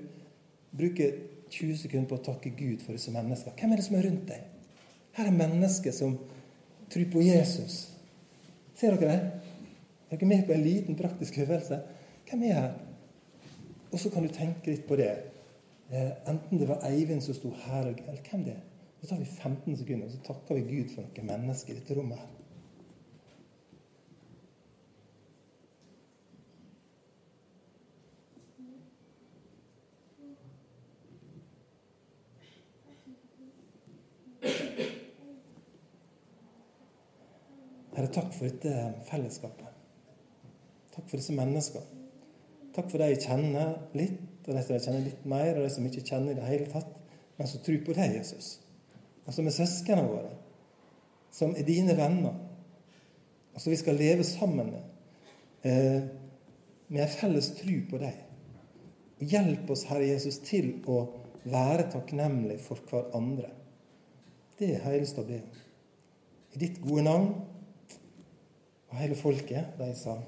bruke 0.77 1.12
20 1.53 1.77
sekunder 1.83 2.09
på 2.09 2.17
å 2.17 2.25
takke 2.25 2.51
Gud 2.57 2.81
for 2.83 2.97
disse 2.97 3.13
menneskene. 3.13 3.55
Hvem 3.59 3.74
er 3.74 3.79
det 3.79 3.86
som 3.88 3.97
er 4.00 4.07
rundt 4.07 4.31
deg? 4.31 4.74
Her 5.17 5.29
er 5.29 5.38
mennesker 5.38 5.95
som 5.95 6.17
tror 6.91 7.07
på 7.13 7.24
Jesus. 7.25 7.77
Ser 8.77 8.97
dere 8.97 9.13
det? 9.13 9.45
Er 10.07 10.19
dere 10.19 10.29
med 10.29 10.45
på 10.47 10.55
en 10.55 10.65
liten 10.65 11.00
praktisk 11.00 11.39
øvelse? 11.43 11.79
Hvem 12.29 12.43
er 12.47 12.59
her? 12.59 12.75
Og 13.91 14.00
så 14.00 14.12
kan 14.12 14.25
du 14.25 14.33
tenke 14.33 14.71
litt 14.71 14.86
på 14.88 14.97
det. 15.00 15.12
Eh, 15.91 16.29
enten 16.29 16.60
det 16.60 16.67
var 16.67 16.84
Eivind 16.84 17.22
som 17.22 17.34
sto 17.34 17.50
her, 17.50 17.86
eller 17.88 18.24
hvem 18.32 18.44
det 18.44 18.53
er. 18.53 18.63
Så 19.01 19.08
tar 19.08 19.20
vi 19.20 19.25
15 19.25 19.77
sekunder, 19.77 20.06
og 20.06 20.12
så 20.12 20.17
takker 20.25 20.56
vi 20.56 20.62
Gud 20.75 20.89
for 20.96 21.01
noen 21.01 21.29
mennesker 21.32 21.74
i 21.74 21.79
dette 21.79 21.96
rommet. 21.96 22.17
her. 22.17 22.27
Herre, 37.98 38.08
takk 38.13 38.34
for 38.34 38.46
dette 38.46 38.74
fellesskapet. 39.10 39.72
Takk 40.94 41.08
for 41.10 41.17
disse 41.17 41.34
menneskene. 41.34 41.97
Takk 42.77 42.91
for 42.91 43.01
de 43.01 43.10
jeg 43.10 43.24
kjenner 43.25 43.72
litt, 43.98 44.46
og 44.46 44.53
de 44.53 44.62
som 44.62 44.75
jeg 44.75 44.84
kjenner 44.86 45.05
litt 45.07 45.24
mer, 45.25 45.55
og 45.55 45.65
de 45.65 45.69
som 45.74 45.86
ikke 45.88 46.03
kjenner 46.05 46.36
i 46.36 46.38
det 46.38 46.46
hele 46.46 46.67
tatt, 46.69 46.91
men 47.39 47.50
som 47.50 47.63
tror 47.65 47.79
på 47.86 47.96
deg, 47.98 48.13
Jesus. 48.19 48.51
Og 49.25 49.34
som 49.34 49.50
er 49.50 49.55
søsknene 49.55 50.05
våre. 50.05 50.36
Som 51.34 51.55
er 51.57 51.65
dine 51.65 51.96
venner. 51.98 52.38
Og 53.53 53.63
som 53.63 53.74
vi 53.74 53.79
skal 53.81 53.98
leve 53.98 54.25
sammen 54.25 54.69
med. 54.75 54.86
Eh, 55.65 56.05
med 56.88 57.03
en 57.03 57.12
felles 57.12 57.50
tro 57.57 57.79
på 57.89 58.00
deg. 58.01 58.22
Hjelp 59.25 59.74
oss, 59.74 59.88
Herre 59.89 60.12
Jesus, 60.12 60.38
til 60.46 60.75
å 60.86 61.01
være 61.50 61.89
takknemlige 61.91 62.62
for 62.62 62.86
hverandre. 62.91 63.50
Det 64.57 64.75
er 64.75 64.86
høyest 64.86 65.17
å 65.17 65.25
be 65.25 65.41
om. 65.41 65.60
I 66.53 66.62
ditt 66.62 66.77
gode 66.86 67.10
navn. 67.10 67.34
Og 68.88 68.98
hele 69.01 69.17
folket, 69.19 69.74
de 69.81 69.91
sa 69.98 70.19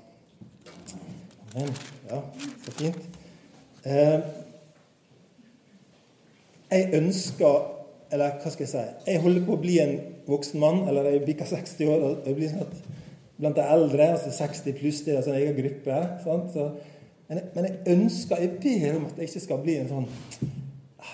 Amen. 1.55 1.73
Ja, 2.09 2.21
så 2.65 2.71
fint. 2.77 2.97
Eh, 3.85 4.19
jeg 6.69 6.89
ønsker 6.93 7.75
Eller 8.11 8.35
hva 8.41 8.51
skal 8.51 8.65
jeg 8.65 8.69
si 8.73 9.11
Jeg 9.11 9.21
holder 9.23 9.45
på 9.47 9.55
å 9.55 9.61
bli 9.61 9.77
en 9.81 9.95
voksen 10.29 10.61
mann, 10.61 10.83
eller 10.89 11.07
jeg 11.09 11.25
bikker 11.25 11.47
60 11.49 11.89
år. 11.89 12.03
og 12.05 12.27
jeg 12.27 12.37
blir 12.37 12.51
snart 12.51 12.73
blant 13.39 13.55
de 13.55 13.65
eldre, 13.65 14.07
altså 14.13 14.31
60 14.35 14.75
pluss, 14.77 15.01
det 15.05 15.13
er 15.13 15.21
altså 15.21 15.31
en 15.31 15.39
egen 15.39 15.55
gruppe. 15.57 15.99
Så, 16.23 16.65
men, 17.29 17.37
jeg, 17.37 17.45
men, 17.55 17.65
jeg, 17.65 17.77
ønsker, 17.95 18.41
jeg 18.43 18.49
ber 18.61 18.97
om 18.97 19.05
at 19.07 19.21
jeg 19.21 19.29
ikke 19.29 19.43
skal 19.45 19.61
bli 19.63 19.75
en 19.79 19.89
sånn 19.89 20.07
ah, 20.99 21.13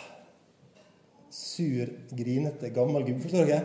sur, 1.32 1.92
grinete, 2.18 2.72
gammel 2.76 3.06
gubbe. 3.06 3.28
Forstår 3.28 3.52
dere? 3.52 3.62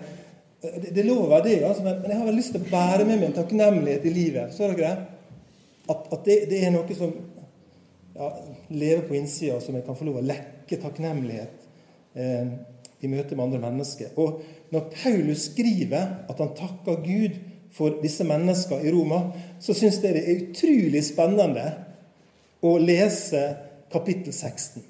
Det, 0.60 0.92
det 0.98 1.06
lover 1.06 1.46
det, 1.46 1.56
altså, 1.64 1.86
men, 1.86 2.02
men, 2.02 2.12
jeg 2.12 2.20
har 2.20 2.28
vel 2.28 2.38
lyst 2.42 2.54
til 2.54 2.66
å 2.66 2.70
bære 2.70 3.08
med 3.08 3.16
meg 3.16 3.30
en 3.30 3.38
takknemlighet 3.40 4.06
i 4.06 4.14
livet. 4.18 4.52
Forstår 4.52 4.76
dere? 4.76 5.19
At, 5.90 6.08
at 6.14 6.24
det, 6.26 6.36
det, 6.50 6.62
er 6.64 6.74
noe 6.74 6.96
som 6.96 7.14
ja, 8.14 8.28
lever 8.70 9.06
på 9.08 9.16
innsida, 9.18 9.58
som 9.62 9.76
jeg 9.76 9.86
kan 9.86 9.98
få 9.98 10.06
lov 10.06 10.20
å 10.20 10.26
lekke 10.26 10.78
takknemlighet 10.82 11.64
eh, 12.14 12.52
i 13.00 13.10
møte 13.10 13.36
med 13.36 13.48
andre 13.48 13.62
mennesker. 13.64 14.12
Og 14.20 14.42
når 14.70 14.90
Paulus 14.94 15.48
skriver 15.50 16.28
at 16.30 16.42
han 16.42 16.54
takker 16.58 17.00
Gud 17.04 17.40
for 17.74 18.00
disse 18.02 18.26
menneskene 18.26 18.86
i 18.86 18.92
Roma, 18.94 19.22
så 19.62 19.74
syns 19.76 20.00
jeg 20.02 20.14
det 20.14 20.24
er 20.24 20.44
utrolig 20.44 21.02
spennende 21.06 21.66
å 22.66 22.76
lese 22.82 23.42
kapittel 23.92 24.34
16. 24.34 24.84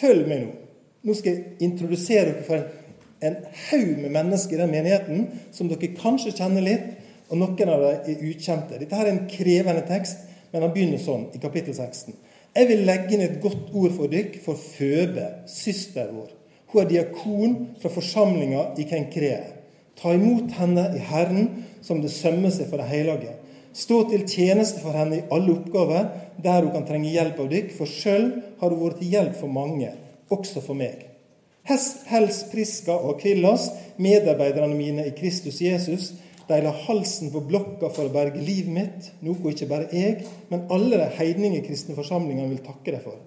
Følg 0.00 0.28
med 0.28 0.44
nå. 0.44 0.52
Nå 1.08 1.16
skal 1.16 1.32
jeg 1.32 1.64
introdusere 1.64 2.34
dere 2.34 2.44
for 2.46 2.60
en, 2.60 2.68
en 3.24 3.36
haug 3.70 3.92
med 4.02 4.12
mennesker 4.12 4.56
i 4.56 4.60
den 4.60 4.74
menigheten 4.74 5.26
som 5.56 5.68
dere 5.70 5.92
kanskje 5.96 6.34
kjenner 6.36 6.64
litt, 6.64 6.99
og 7.30 7.38
noen 7.38 7.70
av 7.70 7.84
dem 7.84 8.10
er 8.10 8.26
ukjente. 8.26 8.78
Dette 8.80 8.98
her 8.98 9.06
er 9.06 9.14
en 9.14 9.28
krevende 9.30 9.84
tekst, 9.86 10.26
men 10.50 10.64
han 10.64 10.74
begynner 10.74 11.00
sånn 11.02 11.28
i 11.36 11.40
kapittel 11.42 11.76
16. 11.76 12.16
Jeg 12.56 12.66
vil 12.66 12.82
legge 12.82 13.14
inn 13.14 13.22
et 13.22 13.38
godt 13.42 13.70
ord 13.78 13.92
for 13.94 14.10
dykk 14.10 14.40
for 14.42 14.58
Føbe, 14.58 15.26
søster 15.46 16.10
vår. 16.10 16.32
Hun 16.72 16.82
er 16.82 16.88
diakon 16.90 17.54
fra 17.82 17.90
forsamlinga 17.94 18.72
i 18.78 18.86
Kenkrea. 18.90 19.44
Ta 19.98 20.14
imot 20.16 20.56
henne 20.58 20.88
i 20.96 21.02
Herren 21.10 21.46
som 21.86 22.00
det 22.02 22.10
sømmer 22.14 22.50
seg 22.54 22.70
for 22.70 22.82
de 22.82 22.88
hellige. 22.90 23.36
Stå 23.76 24.00
til 24.10 24.26
tjeneste 24.26 24.82
for 24.82 24.96
henne 24.98 25.20
i 25.20 25.26
alle 25.30 25.54
oppgaver 25.54 26.08
der 26.42 26.64
hun 26.64 26.72
kan 26.74 26.86
trenge 26.88 27.12
hjelp 27.12 27.38
av 27.38 27.50
dykk, 27.52 27.70
for 27.76 27.86
sjøl 27.86 28.32
har 28.58 28.74
hun 28.74 28.82
vært 28.82 28.98
til 29.02 29.14
hjelp 29.14 29.38
for 29.38 29.54
mange, 29.54 29.92
også 30.32 30.62
for 30.64 30.78
meg. 30.78 31.06
Hels 31.68 32.40
Priska 32.50 32.96
og 32.96 33.14
Akvillas, 33.14 33.68
medarbeiderne 34.00 34.74
mine 34.74 35.06
i 35.06 35.14
Kristus 35.14 35.60
Jesus, 35.62 36.10
de 36.50 36.60
la 36.64 36.72
halsen 36.86 37.30
på 37.32 37.42
blokka 37.46 37.90
for 37.94 38.08
å 38.08 38.12
berge 38.14 38.42
livet 38.42 38.74
mitt, 38.74 39.10
noe 39.24 39.52
ikke 39.52 39.68
bare 39.70 39.90
jeg, 39.94 40.26
men 40.50 40.66
alle 40.74 40.98
de 40.98 41.08
heidningekristne 41.18 41.96
forsamlingene 41.98 42.50
vil 42.50 42.64
takke 42.66 42.96
deg 42.96 43.04
for. 43.04 43.18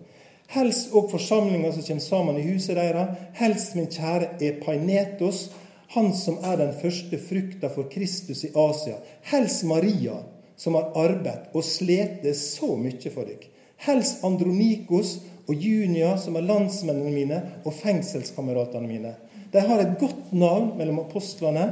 Hels 0.53 0.85
òg 0.93 1.09
forsamlinga 1.13 1.71
som 1.73 1.85
kommer 1.87 2.03
sammen 2.03 2.37
i 2.37 2.45
huset 2.45 2.75
deres. 2.77 3.17
helst 3.39 3.75
min 3.75 3.87
kjære 3.87 4.35
Epainetos, 4.43 5.49
han 5.95 6.13
som 6.13 6.37
er 6.43 6.57
den 6.57 6.73
første 6.81 7.17
frukta 7.17 7.69
for 7.69 7.89
Kristus 7.89 8.43
i 8.43 8.51
Asia. 8.55 8.97
helst 9.21 9.63
Maria, 9.63 10.23
som 10.55 10.75
har 10.75 10.91
arbeidet 10.95 11.53
og 11.53 11.63
slitt 11.63 12.25
så 12.35 12.75
mye 12.77 13.11
for 13.13 13.25
deg, 13.25 13.47
helst 13.77 14.23
Andronikos 14.23 15.19
og 15.47 15.55
Junia, 15.55 16.17
som 16.17 16.35
er 16.35 16.47
landsmennene 16.47 17.11
mine 17.11 17.41
og 17.65 17.73
fengselskameratene 17.73 18.87
mine. 18.87 19.15
De 19.51 19.59
har 19.59 19.79
et 19.79 19.99
godt 19.99 20.31
navn 20.33 20.77
mellom 20.77 21.03
apostlene, 21.03 21.65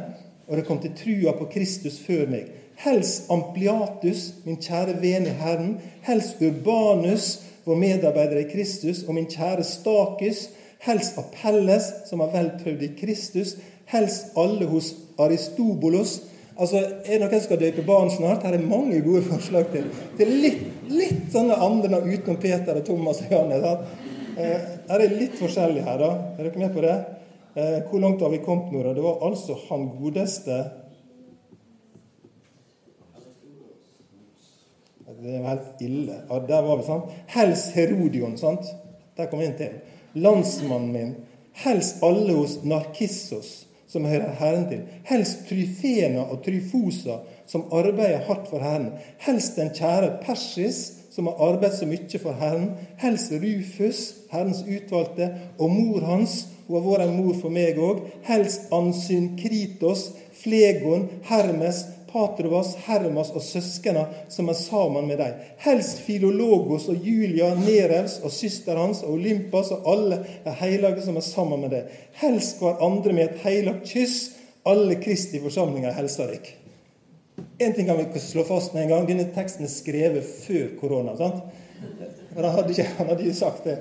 og 0.47 0.57
det 0.57 0.65
kom 0.67 0.79
til 0.81 0.95
trua 0.97 1.35
på 1.37 1.47
Kristus 1.53 1.99
før 2.05 2.25
meg. 2.31 2.49
Hels 2.81 3.27
Ampliatus, 3.29 4.23
min 4.45 4.57
kjære 4.61 4.97
ven 5.01 5.27
i 5.29 5.35
Herren. 5.37 5.75
Hels 6.07 6.33
Urbanus, 6.41 7.27
vår 7.65 7.77
medarbeider 7.77 8.41
i 8.41 8.49
Kristus, 8.49 9.03
og 9.07 9.15
min 9.15 9.29
kjære 9.29 9.63
Stakus. 9.63 10.47
Hels 10.81 11.13
Apelles, 11.21 11.91
som 12.09 12.23
har 12.23 12.31
vel 12.33 12.51
prøvd 12.63 12.87
i 12.87 12.91
Kristus. 12.97 13.55
Hels 13.91 14.23
alle 14.37 14.65
hos 14.65 14.95
Aristobolos. 15.19 16.21
Altså, 16.57 16.77
Er 17.05 17.19
det 17.19 17.21
noen 17.21 17.37
som 17.37 17.45
skal 17.45 17.61
døpe 17.61 17.85
barn 17.85 18.09
snart? 18.11 18.43
Her 18.43 18.57
er 18.57 18.65
mange 18.65 19.01
gode 19.05 19.21
forslag 19.29 19.69
til, 19.73 19.87
til 20.17 20.33
litt, 20.41 20.65
litt 20.89 21.29
sånne 21.33 21.57
andre 21.57 22.01
utenom 22.01 22.41
Peter 22.41 22.81
og 22.81 22.85
Thomas 22.85 23.21
og 23.21 23.33
Janne. 23.33 23.77
Eh, 24.37 24.69
her 24.89 25.05
er 25.05 25.17
litt 25.19 25.37
forskjellig 25.39 25.85
her, 25.85 26.01
da. 26.01 26.11
Er 26.37 26.47
dere 26.49 26.63
med 26.65 26.73
på 26.73 26.83
det? 26.85 26.97
Eh, 27.55 27.89
hvor 27.89 27.99
langt 27.99 28.21
har 28.21 28.29
vi 28.29 28.37
kommet 28.37 28.71
nå? 28.71 28.83
Det 28.93 29.03
var 29.03 29.25
altså 29.27 29.57
han 29.69 29.89
godeste 29.99 30.63
Det 35.21 35.35
er 35.37 35.43
helt 35.45 35.81
ille. 35.85 36.15
Ja, 36.29 36.39
der 36.47 36.61
var 36.65 36.79
vi, 36.79 36.83
sant? 36.83 37.11
Hels 37.29 37.67
Herodion. 37.75 38.37
sant? 38.37 38.65
Der 39.17 39.27
kom 39.29 39.39
vi 39.39 39.45
inn 39.45 39.57
til. 39.59 39.75
Landsmannen 40.17 40.93
min. 40.95 41.11
Hels 41.61 41.91
alle 42.01 42.33
hos 42.33 42.55
Narkissos 42.65 43.51
som 43.91 44.05
hører 44.07 44.31
Herren 44.39 44.67
til. 44.69 44.81
Hels 45.09 45.35
Tryfena 45.49 46.23
og 46.31 46.43
Tryfosa, 46.45 47.19
som 47.47 47.67
arbeider 47.75 48.23
hardt 48.27 48.47
for 48.49 48.63
Herren. 48.63 48.93
Hels 49.25 49.51
den 49.57 49.73
kjære 49.75 50.13
Persis, 50.23 50.79
som 51.11 51.27
har 51.27 51.41
arbeidet 51.49 51.79
så 51.79 51.89
mye 51.89 52.21
for 52.23 52.39
Herren. 52.39 52.69
Hels 53.01 53.27
Rufus, 53.43 53.99
Herrens 54.31 54.63
utvalgte, 54.63 55.27
og 55.59 55.75
mor 55.75 56.07
hans. 56.07 56.45
Hun 56.71 56.83
har 56.85 56.91
vært 56.91 57.09
en 57.09 57.17
mor 57.19 57.39
for 57.39 57.53
meg 57.53 57.79
òg. 57.81 58.05
Helst 58.27 58.71
Ansyn 58.73 59.33
Kritos, 59.39 60.11
Flegon, 60.41 61.09
Hermes, 61.27 61.83
Patrovas, 62.11 62.73
Hermas 62.85 63.31
og 63.31 63.43
søsknene 63.43 64.03
som 64.31 64.49
er 64.51 64.57
sammen 64.59 65.07
med 65.07 65.21
dem. 65.21 65.37
Helst 65.63 66.01
Filologos 66.05 66.89
og 66.91 67.05
Julia, 67.07 67.53
Nerevs 67.55 68.19
og 68.23 68.33
søster 68.35 68.79
hans 68.79 69.03
og 69.05 69.15
Olympas 69.15 69.71
og 69.75 69.87
alle 69.93 70.21
de 70.45 70.55
hellige 70.59 71.05
som 71.05 71.19
er 71.19 71.27
sammen 71.27 71.63
med 71.63 71.75
deg. 71.75 71.91
Helst 72.23 72.59
hverandre 72.59 73.15
med 73.15 73.29
et 73.29 73.45
heilagt 73.45 73.87
kyss. 73.91 74.31
Alle 74.67 74.99
Kristi 75.01 75.39
forsamlinger 75.41 75.95
hilser 75.97 76.35
dere. 76.35 76.57
En 77.61 77.73
ting 77.73 77.87
kan 77.87 77.97
vi 77.97 78.19
slå 78.19 78.43
fast 78.45 78.75
med 78.75 78.83
en 78.83 78.95
gang. 78.95 79.07
Denne 79.07 79.29
teksten 79.33 79.65
er 79.65 79.73
skrevet 79.73 80.27
før 80.43 80.75
korona. 80.81 81.15
sant? 81.17 81.41
Han 82.35 82.45
hadde 82.45 82.73
ikke, 82.73 82.89
han 82.97 83.07
hadde 83.07 83.23
ikke 83.25 83.39
sagt 83.39 83.65
det 83.65 83.79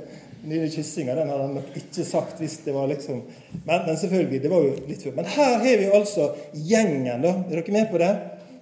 nye 0.48 0.68
kyssinga 0.72 1.14
den 1.18 1.30
hadde 1.30 1.46
han 1.46 1.56
nok 1.58 1.74
ikke 1.76 2.04
sagt 2.06 2.40
hvis 2.40 2.60
det 2.64 2.74
var 2.74 2.88
liksom 2.90 3.22
men, 3.22 3.82
men, 3.86 3.96
selvfølgelig, 3.96 4.42
det 4.42 4.50
var 4.50 4.64
jo 4.64 4.72
litt 4.88 5.02
før. 5.04 5.16
Men 5.16 5.28
her 5.34 5.58
har 5.64 5.80
vi 5.80 5.88
altså 5.98 6.30
gjengen. 6.54 7.22
da, 7.22 7.34
Er 7.50 7.60
dere 7.60 7.74
med 7.74 7.90
på 7.90 8.00
det? 8.00 8.10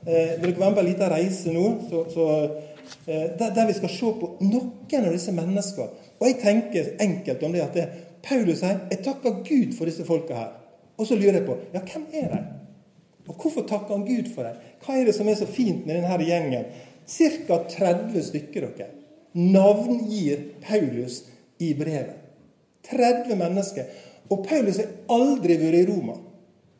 Eh, 0.06 0.34
vil 0.40 0.52
dere 0.52 0.60
være 0.60 0.70
med 0.70 0.78
på 0.78 0.84
en 0.84 0.90
liten 0.90 1.12
reise 1.12 1.54
nå? 1.54 1.64
Så, 1.90 2.02
så, 2.14 2.26
eh, 3.06 3.24
der, 3.38 3.54
der, 3.54 3.70
vi 3.70 3.78
skal 3.78 3.94
se 3.94 4.12
på 4.20 4.30
noen 4.40 5.06
av 5.06 5.10
disse 5.14 5.34
menneskene. 5.36 6.04
Og 6.18 6.26
jeg 6.26 6.38
tenker 6.42 6.92
enkelt 7.04 7.42
om 7.46 7.54
det 7.54 7.64
at 7.64 7.78
det, 7.78 7.88
Paulus 8.24 8.60
sier 8.60 8.80
jeg 8.90 9.04
takker 9.06 9.42
Gud 9.46 9.74
for 9.78 9.88
disse 9.88 10.06
folka 10.06 10.36
her. 10.36 10.52
Og 10.98 11.06
så 11.06 11.14
lurer 11.14 11.38
jeg 11.38 11.46
på 11.46 11.58
ja, 11.74 11.84
hvem 11.84 12.08
er 12.18 12.30
de? 12.34 12.44
Og 13.28 13.36
hvorfor 13.36 13.66
takker 13.68 13.94
han 13.94 14.06
Gud 14.08 14.32
for 14.34 14.48
dem? 14.48 14.58
Hva 14.82 14.96
er 14.98 15.06
det 15.06 15.14
som 15.14 15.28
er 15.28 15.36
så 15.38 15.46
fint 15.46 15.86
med 15.86 16.00
denne 16.00 16.24
gjengen? 16.26 16.70
Ca. 17.08 17.62
30 17.70 18.24
stykker 18.26 18.66
dere 18.74 18.94
navngir 19.38 20.38
Paulus 20.68 21.22
i 21.58 21.74
brevet. 21.74 22.16
30 22.88 23.36
mennesker. 23.36 23.84
Og 24.28 24.44
Paulus 24.46 24.80
har 24.80 24.92
aldri 25.12 25.56
vært 25.60 25.82
i 25.82 25.86
Roma. 25.88 26.16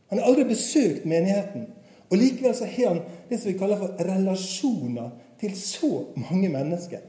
Han 0.08 0.20
har 0.20 0.30
aldri 0.30 0.46
besøkt 0.48 1.06
menigheten. 1.08 1.66
Og 2.08 2.16
Likevel 2.16 2.54
så 2.56 2.68
har 2.68 2.94
han 2.94 3.02
det 3.28 3.40
som 3.40 3.50
vi 3.50 3.58
kaller 3.60 3.80
for 3.80 4.00
relasjoner 4.08 5.10
til 5.40 5.56
så 5.58 5.90
mange 6.16 6.48
mennesker. 6.52 7.02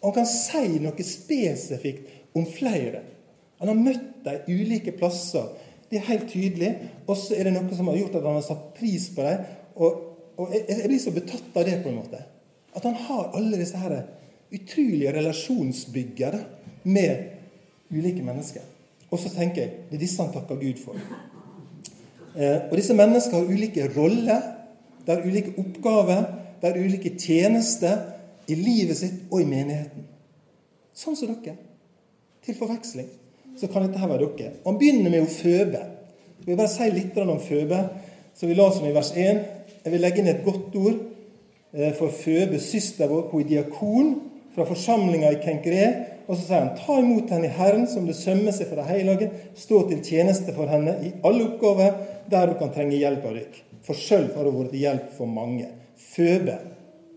Og 0.00 0.10
han 0.10 0.22
kan 0.22 0.30
si 0.30 0.80
noe 0.80 1.04
spesifikt 1.04 2.36
om 2.36 2.46
flere. 2.48 3.02
Han 3.60 3.68
har 3.68 3.76
møtt 3.76 4.06
dem 4.24 4.46
ulike 4.48 4.94
plasser. 4.96 5.50
Det 5.90 5.98
er 6.00 6.08
helt 6.08 6.30
tydelig. 6.32 6.70
Og 7.06 7.18
så 7.18 7.36
er 7.36 7.48
det 7.48 7.56
noe 7.56 7.76
som 7.76 7.90
har 7.90 7.98
gjort 8.00 8.16
at 8.16 8.28
han 8.28 8.38
har 8.38 8.46
satt 8.46 8.70
pris 8.78 9.10
på 9.12 9.26
dem. 9.26 9.44
Og, 9.76 10.06
og 10.40 10.54
jeg, 10.56 10.86
blir 10.86 11.02
så 11.02 11.12
betatt 11.12 11.52
av 11.52 11.68
det, 11.68 11.76
på 11.84 11.92
en 11.92 12.00
måte. 12.00 12.22
At 12.76 12.86
han 12.86 12.96
har 12.96 13.34
alle 13.36 13.60
disse 13.60 13.80
her 13.80 13.98
utrolige 14.50 15.12
relasjonsbyggere 15.14 16.40
med 16.84 17.90
ulike 17.90 18.22
mennesker. 18.22 18.64
Og 19.10 19.18
så 19.18 19.32
tenker 19.34 19.62
jeg 19.62 19.72
det 19.90 19.98
er 19.98 20.04
disse 20.04 20.22
han 20.22 20.32
takker 20.34 20.60
Gud 20.60 20.82
for. 20.84 20.98
Eh, 22.36 22.68
og 22.70 22.76
disse 22.78 22.94
menneskene 22.94 23.40
har 23.40 23.50
ulike 23.50 23.88
roller, 23.96 24.44
det 25.06 25.16
har 25.16 25.26
ulike 25.26 25.56
oppgaver, 25.58 26.26
det 26.60 26.70
har 26.70 26.78
ulike 26.78 27.16
tjenester 27.18 27.98
i 28.50 28.54
livet 28.54 28.98
sitt 28.98 29.26
og 29.30 29.42
i 29.42 29.48
menigheten. 29.48 30.06
Sånn 30.94 31.16
som 31.18 31.32
dere. 31.32 31.56
Til 32.44 32.56
forveksling 32.56 33.08
så 33.58 33.68
kan 33.68 33.84
dette 33.84 34.00
her 34.00 34.08
være 34.08 34.30
dere. 34.38 34.54
Han 34.64 34.78
begynner 34.80 35.12
med 35.12 35.26
å 35.26 35.32
føbe. 35.32 35.82
Jeg 36.40 36.46
vil 36.46 36.56
bare 36.56 36.72
si 36.72 36.86
litt 36.94 37.18
om 37.20 37.40
føbe, 37.42 37.80
som 38.36 38.48
vi 38.48 38.56
la 38.56 38.70
som 38.72 38.86
i 38.88 38.94
vers 38.94 39.10
1. 39.12 39.40
Jeg 39.84 39.92
vil 39.92 40.00
legge 40.00 40.22
inn 40.22 40.30
et 40.30 40.44
godt 40.44 40.76
ord 40.80 40.96
eh, 41.74 41.92
for 41.96 42.12
Føbe, 42.14 42.60
søster 42.60 43.10
vår. 43.10 43.26
Hun 43.32 43.42
er 43.42 43.48
diakon 43.48 44.14
fra 44.54 44.66
forsamlinga 44.68 45.32
i 45.34 45.40
Kenkre 45.42 45.82
Og 46.30 46.36
så 46.38 46.44
sier 46.44 46.60
han, 46.62 46.76
ta 46.78 47.00
imot 47.02 47.32
henne 47.34 47.48
i 47.48 47.56
Herren 47.56 47.88
som 47.90 48.04
det 48.06 48.14
sømmer 48.14 48.54
seg 48.54 48.68
for 48.70 48.78
de 48.78 48.86
hellige. 48.86 49.30
Stå 49.58 49.80
til 49.88 50.02
tjeneste 50.06 50.54
for 50.54 50.70
henne 50.70 50.94
i 51.02 51.10
alle 51.26 51.48
oppgaver 51.48 51.96
der 52.30 52.52
hun 52.52 52.60
kan 52.60 52.70
trenge 52.76 53.00
hjelp 53.00 53.24
av 53.26 53.34
dere. 53.34 53.64
For 53.82 53.98
sjøl 53.98 54.28
har 54.36 54.46
hun 54.46 54.60
vært 54.60 54.70
til 54.76 54.84
hjelp 54.84 55.08
for 55.16 55.30
mange. 55.30 55.66
Føbe, 55.98 56.54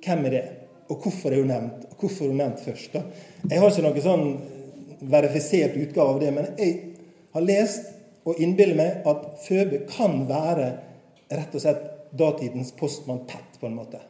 hvem 0.01 0.25
er 0.29 0.34
det? 0.34 0.43
Og 0.89 1.05
hvorfor 1.05 1.29
er 1.29 1.43
hun 1.43 1.53
nevnt? 1.53 1.86
Og 1.91 2.01
hvorfor 2.01 2.25
er 2.25 2.34
hun 2.34 2.41
nevnt 2.41 2.63
først? 2.65 2.96
da? 2.96 3.03
Jeg 3.51 3.62
har 3.62 3.70
ikke 3.70 3.86
noen 3.86 4.08
sånn 4.08 4.25
verifisert 5.13 5.77
utgave 5.77 6.15
av 6.15 6.24
det, 6.24 6.32
men 6.34 6.50
jeg 6.58 6.74
har 7.36 7.46
lest 7.46 7.93
og 8.25 8.41
innbiller 8.41 8.79
meg 8.79 9.08
at 9.13 9.29
Føbe 9.43 9.84
kan 9.91 10.24
være 10.29 10.72
rett 11.29 11.53
og 11.53 11.62
slett 11.62 11.86
datidens 12.17 12.74
postmann 12.77 13.27
Pett, 13.29 13.60
på 13.60 13.70
en 13.70 13.77
måte. 13.77 14.01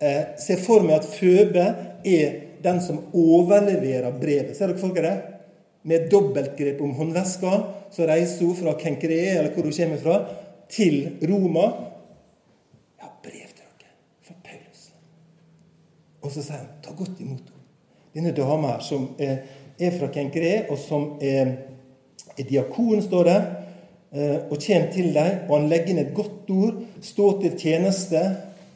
Eh, 0.00 0.36
ser 0.40 0.60
for 0.60 0.84
meg 0.84 1.00
at 1.00 1.08
Føbe 1.08 1.66
er 2.04 2.49
den 2.62 2.80
som 2.84 3.02
overleverer 3.16 4.12
brevet. 4.20 4.56
Ser 4.56 4.70
dere 4.70 4.80
folk 4.80 4.98
det? 5.00 5.14
Med 5.82 6.10
dobbeltgrep 6.12 6.80
om 6.84 6.92
håndveska 6.98 7.52
så 7.90 8.06
reiser 8.06 8.44
hun 8.44 8.56
fra 8.56 8.74
Kenkree, 8.78 9.38
eller 9.38 9.54
hvor 9.54 9.64
hun 9.64 9.72
kommer 9.72 10.02
fra, 10.02 10.18
til 10.70 11.16
Roma. 11.30 11.64
Jeg 12.98 13.06
har 13.06 13.14
brev 13.24 13.48
til 13.48 13.64
dere 13.80 13.94
fra 14.26 14.36
Paulus. 14.44 14.82
Og 16.22 16.34
så 16.34 16.44
sier 16.44 16.60
han 16.60 16.68
ta 16.84 16.94
godt 16.96 17.22
imot 17.22 17.40
henne. 17.40 17.56
Denne 18.14 18.34
dama 18.34 18.74
her 18.74 18.84
som 18.84 19.08
er, 19.22 19.42
er 19.78 19.96
fra 19.96 20.10
Kenkree, 20.12 20.66
og 20.70 20.78
som 20.78 21.14
er, 21.22 21.54
er 22.36 22.46
diakon, 22.48 23.00
står 23.02 23.28
det, 23.30 23.38
eh, 24.12 24.36
og 24.50 24.58
kommer 24.58 24.92
til 24.92 25.12
dem, 25.14 25.44
og 25.48 25.54
han 25.56 25.68
legger 25.72 25.94
inn 25.94 26.02
et 26.04 26.14
godt 26.14 26.50
ord, 26.52 26.82
står 27.02 27.40
til 27.40 27.58
tjeneste 27.58 28.24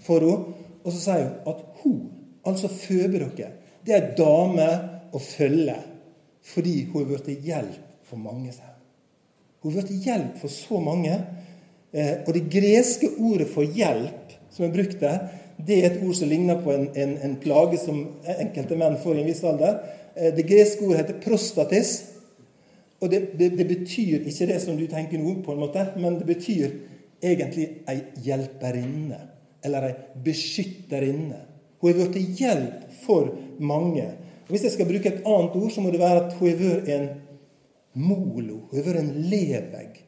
for 0.07 0.25
henne. 0.25 0.61
Og 0.85 0.93
så 0.93 1.01
sier 1.01 1.29
hun 1.29 1.53
at 1.53 1.61
hun, 1.83 2.01
altså 2.45 2.69
føder 2.69 3.29
dere, 3.37 3.53
det 3.85 3.97
er 3.97 4.13
dame 4.19 4.69
å 5.15 5.21
følge 5.23 5.77
fordi 6.45 6.83
hun 6.91 7.05
har 7.05 7.11
vært 7.15 7.29
til 7.31 7.47
hjelp 7.49 8.05
for 8.05 8.21
mange. 8.21 8.53
Hun 9.63 9.71
har 9.71 9.79
vært 9.79 9.91
til 9.93 10.05
hjelp 10.05 10.35
for 10.43 10.53
så 10.53 10.81
mange. 10.85 11.15
Eh, 11.95 12.17
og 12.27 12.35
det 12.37 12.49
greske 12.53 13.09
ordet 13.17 13.47
for 13.49 13.65
hjelp 13.65 14.35
som 14.53 14.67
er 14.67 14.75
brukt 14.75 14.99
der, 15.01 15.23
det 15.57 15.79
er 15.79 15.87
et 15.89 16.03
ord 16.05 16.17
som 16.19 16.29
ligner 16.29 16.59
på 16.63 16.73
en, 16.75 16.89
en, 16.99 17.15
en 17.25 17.37
plage 17.41 17.79
som 17.81 18.03
enkelte 18.29 18.77
menn 18.79 18.99
får 19.01 19.17
i 19.17 19.23
en 19.23 19.31
viss 19.31 19.45
alder. 19.47 19.79
Eh, 20.15 20.35
det 20.37 20.47
greske 20.49 20.85
ordet 20.85 21.05
heter 21.05 21.23
prostatis. 21.25 21.95
Og 23.01 23.11
det, 23.11 23.23
det, 23.39 23.51
det, 23.59 23.67
betyr 23.69 24.21
ikke 24.25 24.49
det 24.49 24.61
som 24.63 24.77
du 24.79 24.85
tenker 24.91 25.21
nå, 25.21 25.39
på 25.45 25.53
en 25.53 25.65
måte, 25.65 25.87
men 26.01 26.19
det 26.21 26.29
betyr 26.29 26.77
egentlig 27.25 27.67
ei 27.91 27.99
hjelperinne. 28.25 29.21
Eller 29.65 29.89
ei 29.89 29.95
beskytterinne. 30.25 31.41
Hun 31.85 31.93
har 31.93 31.99
vært 31.99 32.15
til 32.17 32.39
hjelp 32.39 32.93
for 33.05 33.27
mange. 33.61 34.07
Og 34.47 34.55
Hvis 34.55 34.63
jeg 34.65 34.73
skal 34.73 34.87
bruke 34.89 35.11
et 35.11 35.27
annet 35.29 35.57
ord, 35.59 35.71
så 35.71 35.83
må 35.85 35.91
det 35.93 36.01
være 36.01 36.23
at 36.23 36.39
hun 36.39 36.49
har 36.49 36.57
vært 36.57 36.89
en 36.95 37.11
molo. 37.93 38.57
Hun 38.71 38.79
har 38.79 38.87
vært 38.87 39.03
en 39.03 39.13
levegg. 39.29 40.01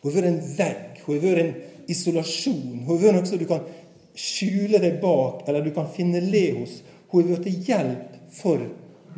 Hun 0.00 0.08
har 0.08 0.16
vært 0.16 0.30
en 0.30 0.40
vegg. 0.56 1.02
Hun 1.04 1.18
har 1.18 1.26
vært 1.26 1.42
en 1.44 1.52
isolasjon. 1.92 2.80
Hun 2.86 2.88
har 2.88 3.04
vært 3.04 3.18
noe 3.18 3.28
som 3.28 3.44
du 3.44 3.46
kan 3.52 3.68
skjule 4.16 4.80
deg 4.80 4.96
bak, 5.04 5.44
eller 5.44 5.60
du 5.60 5.74
kan 5.76 5.92
finne 5.92 6.24
le 6.24 6.44
hos. 6.56 6.80
Hun 7.12 7.20
har 7.20 7.34
vært 7.34 7.48
til 7.50 7.62
hjelp 7.68 8.18
for 8.40 8.64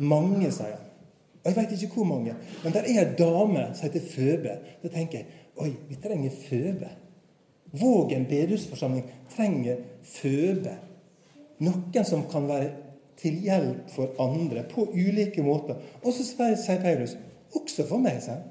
mange, 0.03 0.51
sier 0.51 0.75
han. 0.75 0.79
Og 1.43 1.51
Jeg 1.51 1.55
vet 1.55 1.81
ikke 1.87 2.01
hvor 2.01 2.11
mange, 2.11 2.35
men 2.63 2.71
der 2.75 2.85
er 2.87 3.01
ei 3.01 3.15
dame 3.19 3.69
som 3.75 3.87
heter 3.87 4.03
Føbe. 4.11 4.59
Da 4.83 4.91
tenker 4.91 5.23
jeg 5.23 5.43
oi, 5.55 5.73
vi 5.87 6.03
trenger 6.03 6.35
Føbe. 6.35 6.91
Vågen 7.79 8.27
bedehusforsamling 8.27 9.07
trenger 9.35 9.79
Føbe. 10.03 10.81
Noen 11.63 12.07
som 12.07 12.25
kan 12.31 12.47
være 12.49 12.71
til 13.19 13.37
hjelp 13.45 13.91
for 13.93 14.17
andre 14.21 14.65
på 14.69 14.87
ulike 14.91 15.43
måter. 15.45 15.79
Og 16.03 16.15
så 16.15 16.25
sier 16.27 16.81
Paulus 16.83 17.15
også 17.55 17.85
for 17.87 18.03
meg. 18.03 18.19
Sier. 18.23 18.41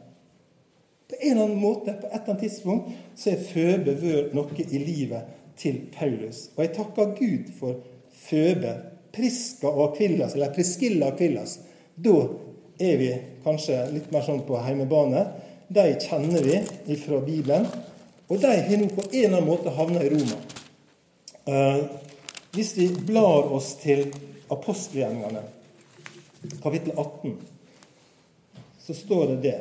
På 1.10 1.18
en 1.18 1.30
eller 1.34 1.44
annen 1.44 1.60
måte, 1.60 1.92
på 1.92 2.08
et 2.08 2.14
eller 2.14 2.30
annet 2.30 2.44
tidspunkt, 2.46 2.92
så 3.18 3.34
er 3.34 3.42
Føbe 3.44 3.96
vært 4.00 4.32
noe 4.36 4.64
i 4.64 4.80
livet 4.80 5.34
til 5.60 5.82
Paulus. 5.92 6.46
Og 6.56 6.64
jeg 6.64 6.72
takker 6.78 7.12
Gud 7.18 7.50
for 7.58 7.82
Føbe, 8.22 8.72
Priska 9.12 9.68
og 9.68 9.90
Akvillas, 9.90 10.36
eller 10.38 10.54
Priskilla 10.54 11.10
og 11.10 11.18
Akvillas. 11.18 11.58
Da 12.00 12.16
er 12.80 12.96
vi 13.00 13.10
kanskje 13.44 13.82
litt 13.92 14.08
mer 14.14 14.24
sånn 14.24 14.40
på 14.48 14.56
heimebane. 14.64 15.26
De 15.72 15.84
kjenner 16.00 16.48
vi 16.48 16.96
fra 17.02 17.20
Bibelen. 17.24 17.68
Og 18.32 18.40
de 18.40 18.48
har 18.48 18.80
nå 18.80 18.88
på 18.88 19.04
en 19.04 19.18
eller 19.18 19.36
annen 19.36 19.50
måte 19.50 19.76
havna 19.76 20.00
i 20.00 20.12
Roma. 20.14 20.38
Hvis 22.52 22.74
vi 22.76 22.90
blar 23.06 23.46
oss 23.48 23.70
til 23.80 24.10
apostelgjengene, 24.52 25.40
kapittel 26.60 26.92
18, 27.00 27.38
så 28.82 28.96
står 28.96 29.30
det 29.30 29.36
det. 29.46 29.54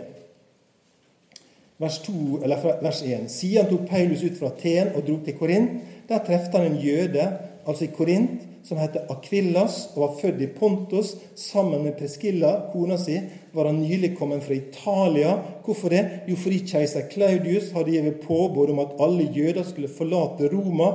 Vers, 1.79 2.01
2, 2.03 2.41
eller 2.43 2.65
vers 2.83 2.99
1. 3.07 3.29
Siden 3.31 3.69
tok 3.69 3.85
Paulus 3.87 4.25
ut 4.25 4.35
fra 4.35 4.51
Aten 4.51 4.91
og 4.91 5.05
dro 5.07 5.15
til 5.23 5.37
Korint. 5.39 5.77
Der 6.09 6.19
trefte 6.27 6.59
han 6.59 6.73
en 6.73 6.81
jøde, 6.83 7.29
altså 7.63 7.87
i 7.87 7.93
Korint, 7.95 8.43
som 8.67 8.77
het 8.77 8.99
Akvillas 9.09 9.87
og 9.93 10.03
var 10.03 10.19
født 10.19 10.43
i 10.43 10.51
Pontos. 10.51 11.15
Sammen 11.39 11.85
med 11.87 11.95
Preskilla, 11.95 12.51
kona 12.73 12.99
si, 12.99 13.15
var 13.55 13.71
han 13.71 13.79
nylig 13.85 14.17
kommet 14.19 14.43
fra 14.43 14.59
Italia. 14.59 15.37
Hvorfor 15.63 15.95
det? 15.95 16.03
Jo, 16.27 16.35
fordi 16.35 16.59
keiser 16.67 17.07
Claudius 17.07 17.71
hadde 17.71 17.95
gitt 17.95 18.21
påbud 18.27 18.75
om 18.75 18.83
at 18.83 18.99
alle 18.99 19.31
jøder 19.31 19.63
skulle 19.63 19.95
forlate 19.95 20.51
Roma 20.51 20.91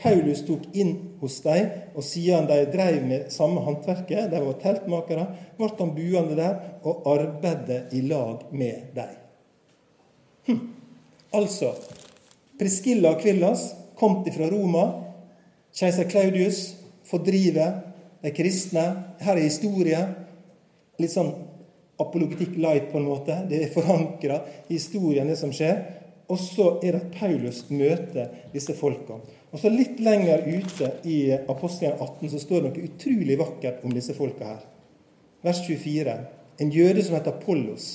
Paulus 0.00 0.42
tok 0.46 0.64
inn 0.72 0.94
hos 1.20 1.40
dem, 1.44 1.68
og 1.94 2.04
siden 2.04 2.48
de 2.48 2.62
drev 2.72 3.02
med 3.04 3.28
samme 3.34 3.60
håndverket, 3.66 4.30
de 4.32 4.40
var 4.40 4.56
teltmakere, 4.62 5.26
ble 5.58 5.68
han 5.78 5.94
buende 5.96 6.38
der 6.38 6.54
og 6.88 7.04
arbeidet 7.12 7.92
i 7.96 8.00
lag 8.08 8.46
med 8.56 8.94
dem. 8.96 9.16
Hm. 10.48 10.60
Altså 11.36 11.74
Priscilla 12.58 13.14
og 13.14 13.20
Kvillas 13.22 13.70
kom 13.96 14.22
fra 14.24 14.48
Roma. 14.50 14.86
Keiser 15.76 16.08
Claudius 16.10 16.74
fordriver 17.08 17.78
de 18.22 18.32
kristne. 18.34 18.86
Her 19.20 19.36
er 19.36 19.46
historie. 19.46 20.00
Litt 21.00 21.14
sånn 21.14 21.30
apologitikk 22.00 22.56
light, 22.60 22.90
på 22.92 22.98
en 23.00 23.08
måte. 23.08 23.36
Det 23.48 23.62
er 23.64 23.72
forankra 23.72 24.40
i 24.68 24.74
historien, 24.78 25.28
det 25.28 25.38
som 25.40 25.52
skjer. 25.54 25.82
Og 26.30 26.38
så 26.40 26.66
er 26.84 26.96
det 26.96 27.12
Paulus 27.16 27.64
møter 27.72 28.30
disse 28.52 28.74
folka. 28.78 29.18
Og 29.50 29.58
så 29.58 29.70
Litt 29.72 29.98
lenger 30.02 30.44
ute 30.46 30.92
i 31.10 31.32
Apostelen 31.34 31.98
18 31.98 32.30
så 32.30 32.42
står 32.42 32.62
det 32.62 32.70
noe 32.70 32.90
utrolig 32.90 33.38
vakkert 33.40 33.82
om 33.84 33.94
disse 33.94 34.14
folka 34.14 34.52
her. 34.52 34.60
Vers 35.42 35.62
24. 35.66 36.14
En 36.60 36.70
jøde 36.70 37.02
som 37.02 37.16
heter 37.16 37.34
Apollos, 37.34 37.88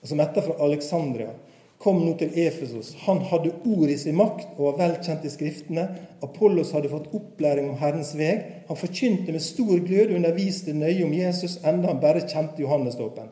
og 0.00 0.08
som 0.10 0.22
etter 0.24 0.44
fra 0.46 0.56
Alexandria, 0.64 1.34
kom 1.80 2.02
nå 2.04 2.14
til 2.20 2.34
Efesos. 2.42 2.90
Han 3.06 3.22
hadde 3.30 3.54
ord 3.64 3.88
i 3.88 3.96
sin 4.00 4.18
makt 4.18 4.58
og 4.58 4.66
var 4.66 4.80
velkjent 4.82 5.24
i 5.24 5.32
Skriftene. 5.32 5.86
Apollos 6.24 6.74
hadde 6.76 6.90
fått 6.92 7.08
opplæring 7.16 7.70
om 7.70 7.78
Herrens 7.80 8.12
veg. 8.18 8.42
Han 8.68 8.80
forkynte 8.80 9.32
med 9.32 9.44
stor 9.44 9.80
glød 9.86 10.10
og 10.10 10.18
underviste 10.18 10.74
nøye 10.76 11.06
om 11.06 11.14
Jesus, 11.16 11.56
enda 11.64 11.92
han 11.92 12.02
bare 12.02 12.26
kjente 12.26 12.60
Johannesdåpen. 12.64 13.30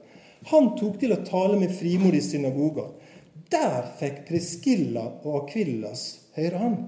Han 0.52 0.70
tok 0.78 0.96
til 1.02 1.12
å 1.12 1.20
tale 1.26 1.58
med 1.60 1.74
frimodig 1.76 2.22
synagoger. 2.24 2.94
Der 3.52 3.90
fikk 3.98 4.24
Priskilla 4.28 5.04
og 5.24 5.42
Akvillas 5.42 6.06
høre 6.36 6.62
han. 6.62 6.80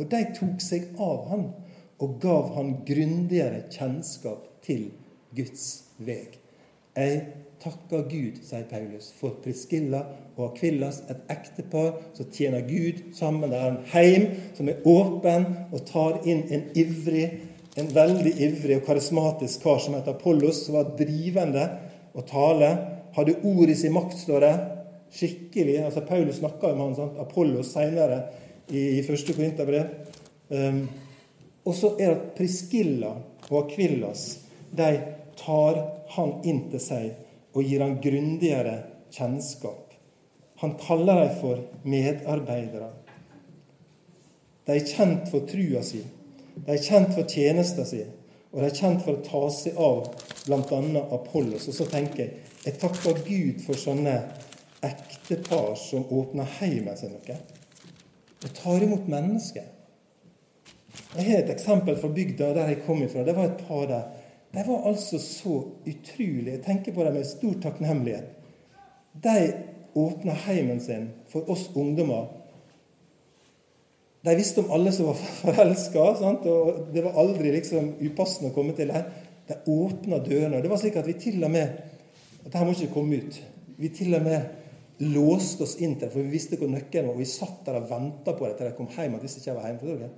Og 0.00 0.08
de 0.08 0.22
tok 0.36 0.62
seg 0.64 0.94
av 0.96 1.26
han 1.28 1.50
og 2.00 2.16
gav 2.22 2.54
han 2.56 2.78
grundigere 2.88 3.66
kjennskap 3.68 4.46
til 4.64 4.88
Guds 5.36 5.66
veg. 6.00 6.38
Jeg 6.96 7.18
takker 7.60 8.06
Gud, 8.08 8.40
sier 8.44 8.64
Paulus, 8.70 9.10
for 9.18 9.36
Priskilla 9.44 10.00
og 10.38 10.46
Akvillas, 10.46 11.02
et 11.12 11.28
ektepar 11.32 11.92
som 12.16 12.30
tjener 12.32 12.64
Gud 12.64 13.02
sammen. 13.16 13.52
Det 13.52 13.60
er 13.60 13.74
en 13.74 13.84
heim 13.92 14.26
som 14.56 14.72
er 14.72 14.80
åpen 14.88 15.46
og 15.68 15.84
tar 15.90 16.22
inn 16.24 16.46
en 16.48 16.66
ivrig, 16.80 17.28
en 17.78 17.92
veldig 17.94 18.32
ivrig 18.42 18.80
og 18.80 18.88
karismatisk 18.88 19.62
kar 19.62 19.78
som 19.84 19.94
heter 19.98 20.16
Apollos, 20.16 20.64
som 20.64 20.80
var 20.80 20.94
drivende 20.98 21.68
og 22.16 22.24
tale. 22.32 22.72
Hadde 23.14 23.38
ord 23.44 23.70
i 23.70 23.76
sin 23.76 23.94
makt, 23.94 24.16
står 24.24 24.46
det. 24.46 24.54
Skikkelig. 25.10 25.80
altså 25.84 26.00
Paulus 26.06 26.38
snakka 26.38 26.72
om 26.72 26.84
han, 26.84 26.96
sant? 26.96 27.18
Apollos 27.20 27.74
seinere 27.74 28.22
i, 28.70 28.98
i 28.98 29.02
første 29.06 29.34
Korinterbrev. 29.36 29.96
Um, 30.48 30.84
og 31.66 31.74
så 31.76 31.94
er 31.98 32.06
det 32.06 32.16
at 32.16 32.30
Priskilla 32.38 33.12
og 33.50 33.58
Akvillas. 33.64 34.26
De 34.70 34.90
tar 35.40 35.82
han 36.14 36.38
inn 36.48 36.64
til 36.72 36.82
seg 36.82 37.10
og 37.54 37.66
gir 37.66 37.82
han 37.82 37.98
grundigere 38.02 38.76
kjennskap. 39.14 39.94
Han 40.62 40.76
kaller 40.80 41.24
dem 41.24 41.36
for 41.40 41.62
medarbeidere. 41.88 42.90
De 44.66 44.76
er 44.76 44.86
kjent 44.86 45.30
for 45.32 45.48
trua 45.48 45.82
si, 45.82 46.02
de 46.54 46.74
er 46.74 46.82
kjent 46.84 47.14
for 47.16 47.26
tjenesta 47.26 47.86
si, 47.88 48.02
og 48.52 48.60
de 48.60 48.68
er 48.68 48.76
kjent 48.76 49.00
for 49.06 49.16
å 49.16 49.24
ta 49.24 49.40
seg 49.54 49.78
av 49.80 50.10
bl.a. 50.44 51.02
Apollos. 51.16 51.66
Og 51.70 51.74
så 51.74 51.88
tenker 51.90 52.24
jeg 52.24 52.46
jeg 52.60 52.76
takker 52.76 53.22
Gud 53.24 53.62
for 53.64 53.80
sånne 53.80 54.18
ektepar 54.84 55.72
som 55.80 56.04
åpner 56.12 56.48
heimen 56.58 56.98
sin 56.98 57.14
noe 57.14 57.38
og 58.44 58.54
tar 58.56 58.82
imot 58.84 59.08
mennesker. 59.08 59.68
Jeg 61.16 61.26
har 61.26 61.42
et 61.42 61.52
eksempel 61.52 61.98
fra 62.00 62.10
bygda 62.14 62.52
der 62.56 62.72
jeg 62.72 62.82
kom 62.86 63.02
ifra. 63.04 63.24
Det 63.26 63.36
var 63.36 63.50
et 63.50 63.64
par 63.68 63.86
der. 63.90 64.02
De 64.50 64.62
var 64.66 64.86
altså 64.88 65.18
så 65.18 65.62
utrolig 65.86 66.52
Jeg 66.52 66.62
tenker 66.64 66.94
på 66.94 67.04
dem 67.04 67.14
med 67.14 67.24
stor 67.24 67.54
takknemlighet. 67.62 68.24
De 69.24 69.52
åpna 69.94 70.32
heimen 70.32 70.80
sin 70.80 71.10
for 71.28 71.50
oss 71.50 71.70
ungdommer. 71.74 72.26
De 74.24 74.36
visste 74.36 74.60
om 74.60 74.70
alle 74.70 74.92
som 74.92 75.06
var 75.06 75.14
forelska, 75.42 76.00
og 76.00 76.90
det 76.94 77.04
var 77.04 77.18
aldri 77.18 77.52
liksom 77.54 77.94
upassende 78.00 78.50
å 78.50 78.54
komme 78.54 78.74
til 78.76 78.92
dem. 78.92 79.06
De 79.48 79.58
åpna 79.66 80.18
dørene. 80.22 80.62
Det 80.62 80.70
var 80.70 80.80
slik 80.82 80.98
at 81.00 81.08
vi 81.08 81.18
til 81.18 81.42
og 81.44 81.50
med 81.50 81.78
Dette 82.40 82.64
må 82.64 82.72
ikke 82.72 82.94
komme 82.94 83.18
ut. 83.20 83.34
Vi 83.76 83.88
til 83.92 84.14
og 84.16 84.22
med 84.24 84.40
låste 85.00 85.64
oss 85.64 85.76
inn 85.80 85.94
til 85.96 86.06
det, 86.06 86.12
for 86.12 86.24
vi 86.24 86.34
visste 86.34 86.58
hvor 86.60 86.70
nøkkelen 86.70 87.08
var. 87.08 87.16
Og 87.16 87.22
vi 87.22 87.28
satt 87.28 87.62
der 87.66 87.78
og 87.80 87.88
venta 87.90 88.34
på 88.36 88.48
det 88.48 88.58
til 88.58 88.68
de 88.68 88.76
kom 88.76 88.90
hjem. 88.92 89.14
at 89.16 89.24
hvis 89.24 89.38
ikke 89.38 89.50
jeg 89.50 89.56
var 89.56 89.68
hjemme. 89.68 89.80
For 89.80 90.08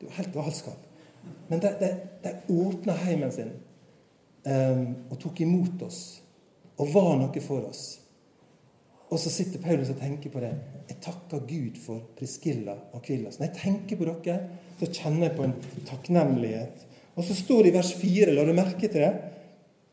Det 0.00 0.08
var 0.08 0.18
helt 0.18 0.34
galskap. 0.34 0.88
Men 1.48 1.62
de, 1.62 1.70
de, 1.80 1.90
de 2.24 2.32
åpna 2.50 2.96
heimen 3.04 3.32
sin 3.32 3.52
um, 4.46 4.86
og 5.10 5.18
tok 5.22 5.40
imot 5.44 5.84
oss 5.86 6.00
og 6.80 6.88
var 6.94 7.12
noe 7.20 7.42
for 7.44 7.68
oss. 7.68 7.82
Og 9.12 9.20
så 9.20 9.30
sitter 9.30 9.60
Paulus 9.62 9.90
og 9.92 10.00
tenker 10.00 10.32
på 10.32 10.40
det. 10.40 10.54
Jeg 10.88 10.98
takker 11.04 11.44
Gud 11.46 11.76
for 11.82 12.08
Priskilla 12.16 12.74
og 12.74 13.02
Akvillas. 13.02 13.38
Når 13.38 13.50
jeg 13.50 13.58
tenker 13.60 14.00
på 14.00 14.08
dere, 14.08 14.38
så 14.80 14.88
kjenner 14.88 15.28
jeg 15.28 15.36
på 15.36 15.44
en 15.46 15.54
takknemlighet. 15.86 16.86
Og 17.14 17.26
så 17.28 17.36
står 17.36 17.62
det 17.62 17.72
i 17.72 17.76
vers 17.76 17.92
4, 18.00 18.32
la 18.32 18.46
du 18.48 18.54
merke 18.56 18.88
til 18.88 19.04
det? 19.04 19.12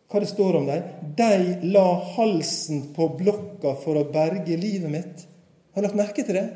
Hva 0.10 0.22
det 0.24 0.32
står 0.32 0.58
om 0.58 0.66
dem? 0.66 0.88
De 1.18 1.70
la 1.70 1.88
halsen 2.16 2.88
på 2.96 3.12
blokka 3.20 3.76
for 3.84 4.00
å 4.00 4.08
berge 4.10 4.58
livet 4.58 4.90
mitt. 4.90 5.28
Har 5.74 5.84
du 5.84 5.88
lagt 5.88 6.00
merke 6.00 6.26
til 6.26 6.40
det? 6.40 6.48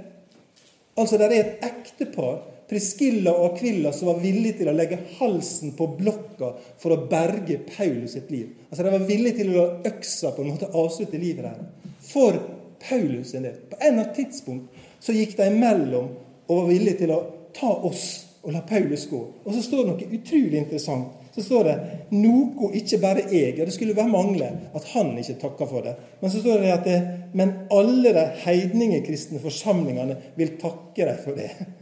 Altså, 0.97 1.19
det 1.21 1.27
er 1.27 1.35
et 1.37 1.67
ektepar 1.67 2.41
Priskilla 2.69 3.33
og 3.35 3.51
Akvilla 3.51 3.91
som 3.93 4.09
var 4.09 4.21
villige 4.23 4.61
til 4.61 4.71
å 4.71 4.75
legge 4.75 4.97
halsen 5.19 5.75
på 5.77 5.87
blokka 5.99 6.53
for 6.81 6.95
å 6.95 7.03
berge 7.11 7.59
Paulus 7.67 8.15
sitt 8.15 8.31
liv. 8.33 8.49
Altså 8.69 8.85
De 8.85 8.93
var 8.95 9.07
villige 9.07 9.41
til 9.41 9.51
å 9.51 9.57
la 9.59 9.91
øksa 9.91 10.31
på 10.33 10.41
en 10.41 10.53
måte 10.55 10.71
avslutte 10.71 11.21
livet 11.21 11.45
der. 11.45 11.91
For 12.07 12.39
Paulus 12.81 13.31
sin 13.31 13.45
del. 13.45 13.59
På 13.69 13.77
en 13.77 13.87
eller 13.91 14.03
annen 14.07 14.15
tidspunkt 14.15 14.85
så 15.03 15.15
gikk 15.15 15.35
de 15.37 15.49
imellom 15.51 16.09
og 16.47 16.55
var 16.55 16.69
villige 16.71 17.03
til 17.03 17.13
å 17.13 17.19
ta 17.53 17.69
oss 17.85 18.05
og 18.43 18.55
la 18.55 18.63
Paulus 18.67 19.05
gå. 19.11 19.19
Og 19.43 19.53
så 19.53 19.61
står 19.63 19.83
det 19.83 19.91
noe 19.91 20.17
utrolig 20.17 20.63
interessant. 20.63 21.22
Så 21.33 21.41
står 21.41 21.63
det 21.65 21.75
noe 22.13 22.69
ikke 22.77 22.99
bare 23.01 23.23
jeg, 23.31 23.55
og 23.57 23.65
det 23.65 23.73
skulle 23.73 23.95
bare 23.97 24.11
mangle 24.11 24.51
at 24.77 24.83
han 24.91 25.15
ikke 25.17 25.39
takka 25.41 25.67
for 25.69 25.85
det. 25.85 25.95
Men 26.21 26.33
så 26.33 26.43
står 26.43 26.61
det 26.61 26.73
at 26.75 26.85
det, 26.85 26.97
men 27.33 27.55
alle 27.73 28.11
de 28.13 28.25
heidningekristne 28.43 29.41
forsamlingene 29.41 30.19
vil 30.37 30.53
takke 30.61 31.07
deg 31.09 31.23
for 31.23 31.39
det. 31.39 31.53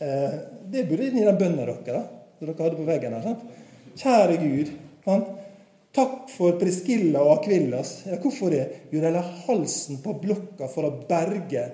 Eh, 0.00 0.36
det 0.72 0.86
burde 0.88 1.10
inn 1.10 1.18
i 1.20 1.24
den 1.26 1.36
bønna 1.36 1.66
dere 1.68 1.90
da, 1.92 1.98
som 2.38 2.46
dere 2.48 2.64
hadde 2.64 2.78
på 2.78 2.86
veggen 2.86 3.12
her. 3.12 3.20
sant? 3.20 3.42
Kjære 4.00 4.38
Gud. 4.40 4.70
Sant? 5.04 5.26
Takk 5.92 6.30
for 6.32 6.56
Priskilla 6.56 7.20
og 7.20 7.34
Akvillas. 7.34 7.90
Ja, 8.08 8.16
hvorfor 8.22 8.48
det? 8.54 8.62
Jo, 8.94 9.02
de 9.02 9.10
la 9.12 9.20
halsen 9.42 9.98
på 10.00 10.14
blokka 10.22 10.70
for 10.72 10.88
å 10.88 10.94
berge 11.04 11.66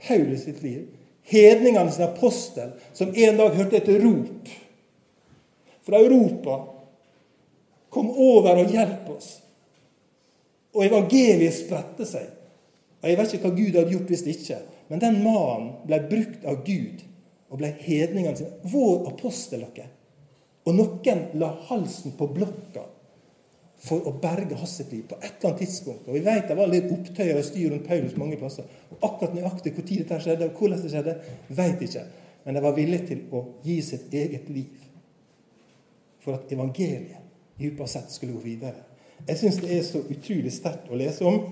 Paulus 0.00 0.46
sitt 0.46 0.64
liv. 0.64 0.86
Hedningene 1.28 1.92
sin 1.92 2.06
apostel, 2.06 2.72
som 2.96 3.12
en 3.12 3.42
dag 3.42 3.60
hørte 3.60 3.82
et 3.82 3.92
rop 4.06 4.54
fra 5.90 5.98
Europa. 5.98 6.58
Kom 7.90 8.10
over 8.10 8.62
og 8.62 8.70
hjalp 8.70 9.08
oss. 9.16 9.30
Og 10.70 10.84
evangeliet 10.86 11.56
spredte 11.56 12.06
seg. 12.06 12.28
Og 13.00 13.08
Jeg 13.08 13.18
vet 13.18 13.34
ikke 13.34 13.48
hva 13.48 13.56
Gud 13.56 13.78
hadde 13.78 13.94
gjort 13.94 14.12
hvis 14.12 14.26
ikke. 14.30 14.60
Men 14.90 15.02
den 15.02 15.22
mannen 15.24 15.72
ble 15.86 15.98
brukt 16.10 16.46
av 16.46 16.62
Gud 16.66 17.02
og 17.50 17.58
ble 17.58 17.72
hedningene 17.82 18.38
sine 18.38 18.70
vår 18.70 19.08
apostel. 19.10 19.66
dere. 19.74 19.90
Og 20.68 20.76
noen 20.76 21.26
la 21.40 21.50
halsen 21.70 22.14
på 22.18 22.28
blokka 22.30 22.84
for 23.80 24.04
å 24.06 24.12
berge 24.20 24.58
hans 24.60 24.76
liv 24.90 25.06
på 25.08 25.16
et 25.16 25.32
eller 25.32 25.48
annet 25.50 25.62
tidspunkt. 25.64 26.06
Og 26.06 26.14
Vi 26.14 26.20
vet 26.20 26.48
det 26.48 26.56
var 26.56 26.68
litt 26.68 26.90
opptøyer 26.92 27.38
og 27.38 27.46
styr 27.46 27.70
rundt 27.72 27.88
Paulus 27.88 28.16
mange 28.20 28.36
plasser. 28.36 28.68
Og 28.92 29.06
Akkurat 29.08 29.34
nøyaktig 29.34 29.72
tid 29.80 30.04
dette 30.04 30.20
skjedde, 30.20 30.50
og 30.50 30.60
hvordan 30.60 30.82
det 30.82 30.90
skjedde, 30.92 31.16
vet 31.48 31.82
ikke. 31.88 32.04
Men 32.44 32.54
de 32.54 32.62
var 32.62 32.76
villige 32.76 33.06
til 33.08 33.22
å 33.32 33.42
gi 33.64 33.80
sitt 33.82 34.14
eget 34.14 34.52
liv 34.52 34.89
for 36.24 36.38
at 36.38 36.52
evangeliet 36.52 37.18
dypere 37.60 37.88
sett 37.88 38.12
skulle 38.12 38.36
gå 38.38 38.44
videre. 38.44 38.86
Jeg 39.26 39.36
syns 39.36 39.58
det 39.60 39.72
er 39.76 39.82
så 39.84 40.00
utrolig 40.00 40.52
sterkt 40.54 40.88
å 40.90 40.98
lese 40.98 41.26
om. 41.28 41.42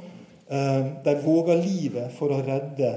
Eh, 0.49 0.87
de 1.05 1.15
våger 1.25 1.61
livet 1.61 2.15
for 2.17 2.33
å 2.33 2.41
redde 2.45 2.93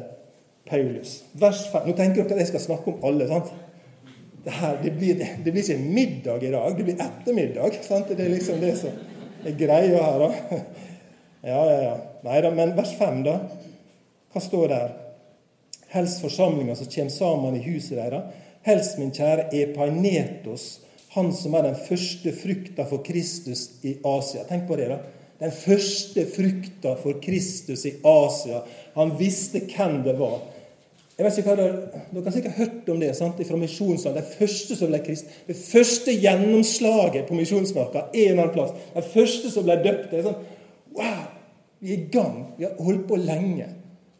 Paulus. 0.68 1.18
Vers 1.36 1.66
5. 1.72 1.90
Nå 1.90 1.96
tenker 1.98 2.24
dere 2.24 2.38
at 2.38 2.46
jeg 2.46 2.52
skal 2.54 2.66
snakke 2.70 2.94
om 2.94 3.04
alle. 3.08 3.28
sant? 3.28 3.52
Det, 4.42 4.54
her, 4.58 4.78
det, 4.84 4.94
blir, 4.98 5.20
det, 5.20 5.52
blir, 5.52 5.62
ikke 5.62 5.84
middag 5.84 6.46
i 6.48 6.54
dag, 6.54 6.78
det 6.78 6.86
blir 6.88 7.04
ettermiddag. 7.04 7.82
sant? 7.86 8.14
Det 8.16 8.26
er 8.26 8.32
liksom 8.32 8.62
det 8.64 8.78
som 8.80 8.96
er 9.46 9.58
greia 9.60 10.06
her. 10.08 10.26
da. 10.26 10.62
Ja, 11.42 11.58
ja, 11.66 11.78
ja. 11.82 11.94
Nei 12.22 12.42
da, 12.46 12.52
men 12.54 12.76
vers 12.78 12.92
5, 13.00 13.24
da. 13.26 13.40
Hva 14.30 14.42
står 14.46 14.68
der? 14.70 14.92
Helst 15.92 16.22
forsamlinga 16.22 16.76
som 16.78 16.90
kommer 16.94 17.14
sammen 17.16 17.58
i 17.58 17.64
huset 17.66 17.98
deres. 17.98 18.36
Helst, 18.62 19.00
min 19.02 19.10
kjære 19.10 19.48
Epainetos, 19.58 20.68
han 21.16 21.34
som 21.36 21.56
er 21.58 21.68
den 21.68 21.80
første 21.88 22.32
frukta 22.36 22.86
for 22.88 23.04
Kristus 23.04 23.68
i 23.84 23.98
Asia. 24.08 24.46
Tenk 24.48 24.68
på 24.70 24.78
det, 24.80 24.88
da. 24.94 25.02
Den 25.42 25.52
første 25.52 26.24
frukta 26.30 26.96
for 27.02 27.20
Kristus 27.24 27.84
i 27.90 27.96
Asia. 28.08 28.62
Han 28.96 29.16
visste 29.20 29.64
hvem 29.66 30.02
det 30.06 30.16
var. 30.20 30.40
Jeg 31.18 31.26
vet 31.28 31.40
ikke 31.42 31.52
hva 31.52 31.58
Dere, 31.60 32.04
dere 32.14 32.24
har 32.26 32.34
sikkert 32.34 32.58
hørt 32.58 32.88
om 32.90 33.02
det 33.02 33.12
sant? 33.18 33.42
fra 33.46 33.60
misjonsland. 33.60 34.16
Det 34.18 34.38
første 34.40 34.78
som 34.78 34.90
ble 34.90 35.02
krist, 35.06 35.28
det 35.46 35.58
første 35.60 36.16
gjennomslaget 36.16 37.28
på 37.28 37.38
misjonsmarka 37.38 38.08
en 38.14 38.40
annen 38.40 38.54
plass. 38.56 38.72
Det 38.96 39.04
første 39.12 39.52
som 39.54 39.68
ble 39.68 39.78
døpt. 39.84 40.08
det 40.12 40.22
er 40.22 40.30
sånn, 40.30 40.42
Wow! 40.96 41.28
Vi 41.82 41.94
er 41.94 42.00
i 42.00 42.10
gang. 42.14 42.42
Vi 42.58 42.66
har 42.68 42.78
holdt 42.80 43.08
på 43.10 43.18
lenge. 43.18 43.68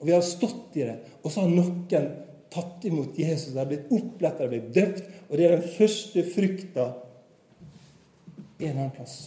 Og 0.02 0.08
vi 0.10 0.14
har 0.16 0.24
stått 0.26 0.78
i 0.78 0.86
det. 0.88 0.98
Og 1.22 1.32
så 1.32 1.44
har 1.44 1.52
noen 1.52 2.08
tatt 2.52 2.86
imot 2.88 3.20
Jesus. 3.20 3.54
De 3.54 3.60
har 3.60 3.70
blitt 3.70 3.92
oppletta, 3.94 4.48
blitt 4.52 4.72
døpt. 4.76 5.04
Og 5.30 5.38
det 5.38 5.48
er 5.48 5.58
den 5.58 5.76
første 5.78 6.26
frukta 6.34 6.88
en 8.62 8.70
eller 8.70 8.82
annen 8.84 8.96
plass. 8.96 9.18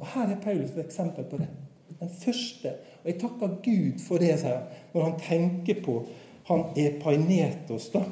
Og 0.00 0.06
Her 0.12 0.32
er 0.32 0.42
Paulus 0.42 0.72
et 0.74 0.84
eksempel 0.84 1.24
på 1.30 1.40
det. 1.40 1.48
Den 2.00 2.12
første. 2.22 2.74
Og 3.02 3.10
jeg 3.10 3.20
takker 3.20 3.58
Gud 3.64 4.00
for 4.04 4.20
det, 4.20 4.34
sier 4.40 4.58
han, 4.58 4.80
når 4.92 5.04
han 5.06 5.20
tenker 5.22 5.82
på 5.84 6.00
han 6.46 6.68
er 6.78 6.94
painetos, 7.02 7.88
da, 7.90 8.04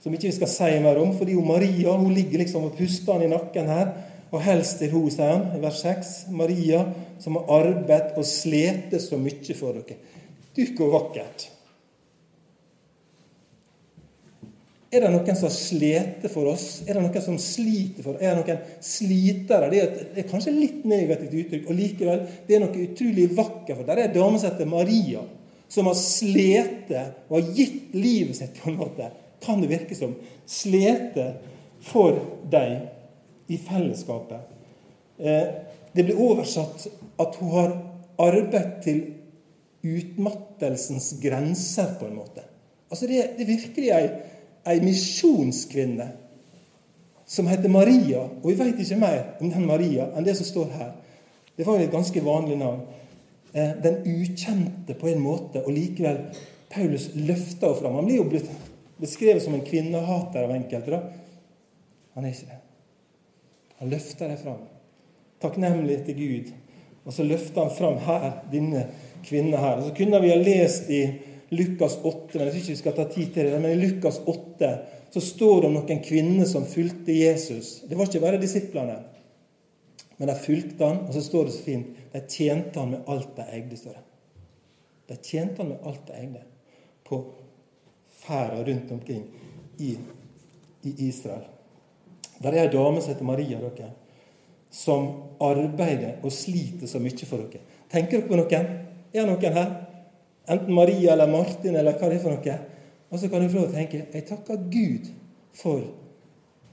som 0.00 0.14
ikke 0.14 0.30
vi 0.30 0.36
skal 0.38 0.48
si 0.48 0.68
mer 0.80 0.96
om. 1.00 1.10
fordi 1.16 1.34
Maria 1.34 1.96
hun 1.96 2.14
ligger 2.14 2.40
liksom 2.40 2.64
og 2.64 2.76
puster 2.78 3.12
han 3.12 3.26
i 3.26 3.32
nakken 3.32 3.68
her. 3.68 3.92
Og 4.32 4.42
helst 4.42 4.78
til 4.80 4.90
hun, 4.90 5.10
sier 5.12 5.30
han 5.30 5.50
i 5.54 5.60
vers 5.62 5.82
6, 5.84 6.12
Maria 6.34 6.84
som 7.22 7.36
har 7.36 7.52
arbeidet 7.60 8.16
og 8.18 8.26
slitt 8.26 8.96
så 9.00 9.18
mye 9.20 9.56
for 9.56 9.76
dere. 9.76 9.98
Du, 10.56 10.64
og 10.82 10.92
vakkert. 10.94 11.48
Er 14.94 15.02
det 15.02 15.10
noen 15.10 15.34
som 15.34 15.48
har 15.48 15.54
slitt 15.54 16.26
for 16.30 16.46
oss? 16.52 16.66
Er 16.86 16.94
det 16.94 17.02
noen 17.02 17.22
som 17.24 17.38
sliter 17.42 18.04
for 18.04 18.14
oss? 18.14 18.22
Er 18.22 18.36
det 18.36 18.44
noen 18.44 18.82
slitere? 18.84 19.70
Det 19.72 19.80
er, 19.80 19.94
det 20.14 20.22
er 20.22 20.28
kanskje 20.30 20.54
litt 20.54 20.84
negativt 20.86 21.34
uttrykk, 21.40 21.64
og 21.66 21.78
likevel 21.78 22.20
det 22.46 22.54
er 22.54 22.62
noe 22.62 22.84
utrolig 22.84 23.24
vakkert. 23.34 23.80
for 23.80 23.88
der 23.88 24.02
er 24.02 24.08
en 24.08 24.14
dame 24.14 24.38
som 24.38 24.52
heter 24.52 24.70
Maria 24.70 25.24
som 25.74 25.88
har 25.90 25.96
slete 25.98 27.02
og 27.28 27.38
har 27.38 27.54
gitt 27.56 27.94
livet 27.96 28.38
sitt, 28.38 28.60
på 28.60 28.70
en 28.70 28.78
måte, 28.78 29.10
kan 29.42 29.62
det 29.62 29.72
virke 29.72 29.96
som, 29.98 30.14
slete 30.46 31.32
for 31.84 32.20
deg 32.50 33.50
i 33.50 33.58
fellesskapet. 33.60 34.52
Eh, 35.18 35.48
det 35.94 36.06
blir 36.06 36.20
oversatt 36.20 36.86
at 37.22 37.36
hun 37.40 37.52
har 37.56 37.74
arbeidet 38.22 38.84
til 38.84 39.02
utmattelsens 39.84 41.10
grenser, 41.20 41.96
på 41.98 42.08
en 42.08 42.16
måte. 42.22 42.44
Altså 42.88 43.08
Det, 43.10 43.20
det 43.36 43.44
er 43.44 43.50
virkelig 43.50 43.90
ei, 43.92 44.06
ei 44.66 44.80
misjonskvinne 44.84 46.08
som 47.26 47.48
heter 47.48 47.68
Maria. 47.68 48.24
Og 48.42 48.50
vi 48.50 48.58
vet 48.58 48.80
ikke 48.80 49.00
mer 49.00 49.22
om 49.40 49.50
den 49.50 49.66
Maria 49.68 50.10
enn 50.14 50.26
det 50.26 50.36
som 50.38 50.48
står 50.48 50.72
her. 50.76 50.92
Det 51.56 51.66
var 51.66 51.78
jo 51.78 51.86
et 51.86 51.94
ganske 51.94 52.24
vanlig 52.24 52.58
navn. 52.60 52.82
Eh, 53.52 53.76
den 53.82 54.00
ukjente 54.02 54.96
på 54.98 55.08
en 55.08 55.22
måte, 55.22 55.62
og 55.62 55.72
likevel 55.72 56.24
Paulus 56.70 57.10
løfter 57.14 57.68
henne 57.68 57.80
fram. 57.80 57.98
Han 58.00 58.08
blir 58.08 58.18
jo 58.18 58.28
blitt 58.28 58.50
beskrevet 58.98 59.42
som 59.42 59.54
en 59.54 59.66
kvinnehater 59.66 60.42
av 60.42 60.54
enkelte. 60.56 60.90
da. 60.90 61.02
Han 62.14 62.24
er 62.24 62.34
ikke 62.34 62.50
det. 62.50 62.60
Han 63.78 63.90
løfter 63.90 64.28
det 64.28 64.38
fram. 64.42 64.62
Takknemlig 65.42 66.04
til 66.06 66.18
Gud. 66.18 66.52
Og 67.04 67.12
så 67.12 67.22
løfter 67.22 67.62
han 67.62 67.76
fram 67.76 67.98
her, 68.06 68.30
denne 68.52 68.86
kvinnen 69.24 69.58
her. 69.58 69.76
Og 69.76 69.88
så 69.88 69.94
kunne 69.96 70.20
vi 70.22 70.32
ha 70.32 70.36
lest 70.40 70.90
i 70.90 71.02
Lukas 71.54 71.96
8, 72.02 72.38
men 72.38 72.46
jeg 72.46 72.54
synes 72.54 72.64
ikke 72.64 72.74
vi 72.74 72.82
skal 72.82 72.96
ta 72.96 73.04
tid 73.10 73.32
til 73.34 73.48
det. 73.48 73.60
Men 73.62 73.74
i 73.74 73.80
Lukas 73.86 74.20
8 74.26 74.70
så 75.14 75.22
står 75.22 75.60
det 75.60 75.68
om 75.70 75.76
noen 75.78 76.00
kvinner 76.02 76.48
som 76.50 76.66
fulgte 76.66 77.14
Jesus. 77.14 77.76
Det 77.88 77.98
var 77.98 78.10
ikke 78.10 78.22
bare 78.24 78.40
disiplene. 78.42 78.96
Men 80.16 80.30
de 80.30 80.34
fulgte 80.38 80.86
han, 80.86 81.04
og 81.06 81.14
så 81.14 81.22
står 81.22 81.48
det 81.48 81.54
så 81.56 81.64
fint 81.66 82.02
de 82.12 82.22
tjente 82.30 82.78
han 82.78 82.92
med 82.94 83.08
alt 83.10 83.32
de 83.36 83.46
eide, 83.56 83.78
står 83.78 83.96
det. 83.96 84.04
De 85.10 85.16
tjente 85.22 85.62
han 85.62 85.72
med 85.72 85.86
alt 85.86 86.06
de 86.08 86.18
eide 86.18 86.44
på 87.04 87.20
ferda 88.24 88.62
rundt 88.64 88.92
omkring 88.94 89.24
i, 89.78 89.96
i 90.82 90.94
Israel. 91.08 91.44
Der 92.38 92.52
er 92.52 92.66
ei 92.66 92.72
dame 92.72 93.02
som 93.02 93.12
heter 93.12 93.26
Maria, 93.26 93.58
dere, 93.58 93.90
som 94.70 95.10
arbeider 95.42 96.22
og 96.22 96.32
sliter 96.34 96.90
så 96.90 97.02
mye 97.02 97.28
for 97.28 97.42
dere. 97.42 97.62
Tenker 97.90 98.20
dere 98.20 98.28
på 98.30 98.38
noen? 98.38 98.70
Er 99.14 99.26
det 99.26 99.28
noen 99.30 99.58
her? 99.58 99.74
Enten 100.46 100.74
Maria 100.74 101.12
eller 101.12 101.30
Martin 101.30 101.76
eller 101.76 101.96
hva 101.96 102.10
det 102.10 102.18
er 102.18 102.24
for 102.24 102.36
noe. 102.36 102.56
Og 103.10 103.20
så 103.20 103.30
kan 103.30 103.42
du 103.42 103.48
få 103.48 103.62
lov 103.62 103.70
å 103.70 103.76
tenke 103.76 104.02
jeg 104.12 104.26
takker 104.28 104.66
Gud 104.72 105.08
for 105.54 105.84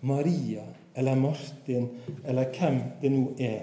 Maria 0.02 0.66
eller 0.98 1.20
Martin 1.20 1.88
eller 2.26 2.52
hvem 2.56 2.82
det 3.02 3.12
nå 3.14 3.26
er 3.40 3.62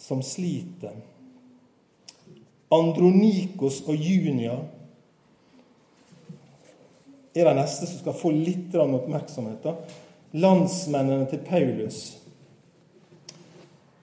som 0.00 0.22
sliter. 0.24 0.96
Andronikos 2.70 3.82
og 3.90 3.98
Junia 3.98 4.56
er 7.34 7.46
de 7.46 7.54
neste 7.58 7.86
som 7.86 8.00
skal 8.00 8.16
få 8.16 8.32
litt 8.34 8.74
oppmerksomhet. 8.74 9.62
Da. 9.62 9.76
Landsmennene 10.40 11.26
til 11.30 11.42
Paulus. 11.46 12.00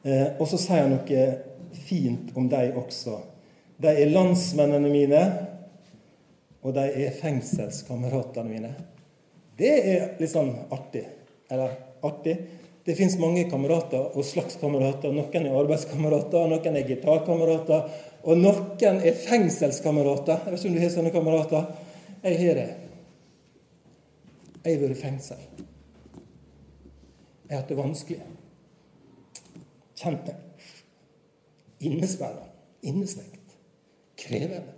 Eh, 0.04 0.36
og 0.40 0.48
så 0.48 0.60
sier 0.60 0.86
han 0.86 0.96
noe 0.96 1.24
fint 1.88 2.32
om 2.38 2.48
dem 2.52 2.78
også. 2.80 3.18
De 3.78 3.92
er 3.92 4.10
landsmennene 4.10 4.90
mine, 4.90 5.24
og 6.66 6.74
de 6.76 6.86
er 7.06 7.18
fengselskameratene 7.18 8.50
mine. 8.50 8.72
Det 9.58 9.74
er 9.74 10.08
litt 10.22 10.34
sånn 10.34 10.54
artig. 10.74 11.04
Eller 11.50 11.76
artig. 12.06 12.36
Det 12.88 12.96
fins 12.96 13.18
mange 13.20 13.44
kamerater 13.52 14.16
og 14.16 14.26
slagskamerater. 14.26 15.14
Noen 15.14 15.46
er 15.46 15.56
arbeidskamerater, 15.60 16.48
noen 16.50 16.80
er 16.80 16.88
gitarkamerater, 16.88 17.88
og 18.24 18.40
noen 18.40 19.02
er 19.04 19.18
fengselskamerater. 19.22 20.46
Jeg 20.46 20.54
vet 20.54 20.62
ikke 20.62 20.72
om 20.72 20.78
du 20.78 20.84
har 20.84 20.94
sånne 20.94 21.14
kamerater. 21.16 21.72
Jeg 22.24 22.40
har 22.42 22.62
det. 22.62 22.68
Jeg 24.64 24.74
har 24.74 24.84
vært 24.84 24.98
i 24.98 25.00
fengsel. 25.00 25.46
Jeg 27.48 27.54
har 27.54 27.62
hatt 27.62 27.72
det 27.72 27.80
vanskelig. 27.80 28.22
Kjent 29.98 30.28
det. 30.28 30.38
Innesperra. 31.88 32.48
Innestengt. 32.84 33.37
Krevende. 34.18 34.74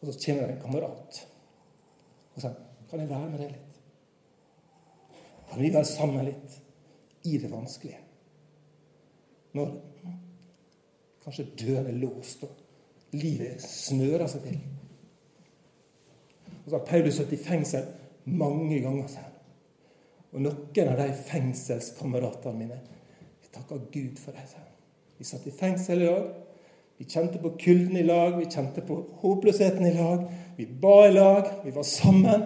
Og 0.00 0.08
så 0.08 0.18
kommer 0.24 0.48
det 0.48 0.56
en 0.56 0.64
kamerat 0.64 1.20
og 2.32 2.40
sier 2.40 2.54
Kan 2.90 3.00
jeg 3.00 3.08
være 3.08 3.28
med 3.30 3.38
deg 3.40 3.52
litt? 3.54 3.78
Kan 5.48 5.62
vi 5.62 5.70
være 5.72 5.88
sammen 5.88 6.26
litt 6.26 6.56
i 7.28 7.38
det 7.40 7.48
vanskelige? 7.52 8.00
Når 9.56 9.70
kanskje 11.24 11.46
døren 11.60 11.88
er 11.88 11.98
låst, 12.02 12.44
og 12.44 13.16
livet 13.16 13.62
snører 13.64 14.28
seg 14.28 14.46
til. 14.46 14.60
Og 16.62 16.70
så 16.70 16.76
har 16.76 16.86
Paulus 16.88 17.16
sittet 17.16 17.38
i 17.38 17.42
fengsel 17.44 17.88
mange 18.24 18.80
ganger, 18.80 19.08
sier 19.08 19.26
han. 19.26 19.38
Og 20.32 20.44
noen 20.46 20.92
av 20.92 21.00
de 21.02 21.08
fengselskameratene 21.28 22.58
mine 22.58 22.78
Jeg 23.42 23.50
takker 23.52 23.88
Gud 23.92 24.20
for 24.20 24.32
dem. 24.32 24.46
sier 24.48 24.62
han. 24.62 24.72
Vi 25.18 25.24
satt 25.28 25.46
i 25.46 25.56
fengsel 25.56 26.02
i 26.02 26.08
lag. 26.08 26.30
Vi 27.02 27.08
kjente 27.08 27.38
på 27.38 27.50
kulden 27.50 27.96
i 27.96 28.02
lag, 28.02 28.36
vi 28.38 28.44
kjente 28.46 28.80
på 28.80 29.04
håpløsheten 29.20 29.86
i 29.86 29.94
lag. 29.94 30.20
Vi 30.56 30.66
ba 30.66 31.08
i 31.08 31.12
lag, 31.12 31.46
vi 31.64 31.70
var 31.70 31.82
sammen. 31.82 32.42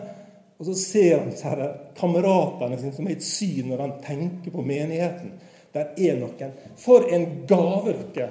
Og 0.56 0.66
så 0.66 0.74
ser 0.74 1.18
han 1.18 1.28
disse 1.28 1.66
kameratene 1.98 2.78
sine 2.80 2.92
som 2.96 3.04
er 3.10 3.18
et 3.18 3.26
syn 3.26 3.68
når 3.68 3.82
han 3.84 3.92
tenker 4.06 4.54
på 4.54 4.64
menigheten. 4.64 5.34
Der 5.76 5.90
er 6.00 6.16
noen. 6.16 6.54
For 6.80 7.04
en 7.12 7.26
gave 7.50 7.92
dere 8.14 8.30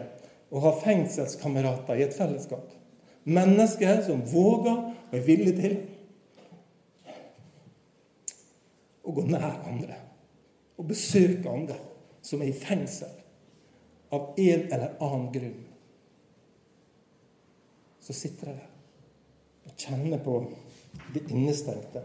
å 0.49 0.63
ha 0.63 0.71
fengselskamerater 0.79 2.01
i 2.01 2.07
et 2.07 2.17
fellesskap. 2.17 2.73
Mennesker 3.29 4.01
som 4.09 4.25
våger 4.33 4.81
og 4.81 5.13
er 5.13 5.23
villige 5.29 5.59
til 5.61 5.77
å 9.05 9.13
gå 9.13 9.27
nær 9.29 9.61
andre 9.69 10.01
og 10.81 10.89
besøke 10.89 11.53
andre 11.53 11.77
som 12.25 12.41
er 12.41 12.49
i 12.49 12.57
fengsel 12.65 13.13
av 14.09 14.33
en 14.33 14.67
eller 14.73 14.97
annen 14.97 15.31
grunn. 15.37 15.64
Så 18.05 18.13
sitter 18.13 18.51
jeg 18.51 18.61
der 18.61 18.71
og 19.65 19.79
kjenner 19.81 20.21
på 20.21 20.35
det 21.13 21.23
innestengte. 21.33 22.03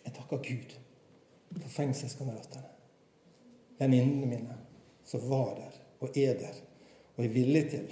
Jeg 0.00 0.14
takker 0.16 0.42
Gud 0.42 0.74
for 1.52 1.68
fengselskameratene, 1.76 2.64
venninnene 3.78 4.26
mine, 4.26 4.56
som 5.06 5.22
var 5.30 5.54
der 5.60 5.78
og 6.00 6.18
er 6.18 6.34
der 6.40 6.58
og 7.16 7.24
er 7.24 7.34
villig 7.34 7.62
til 7.70 7.86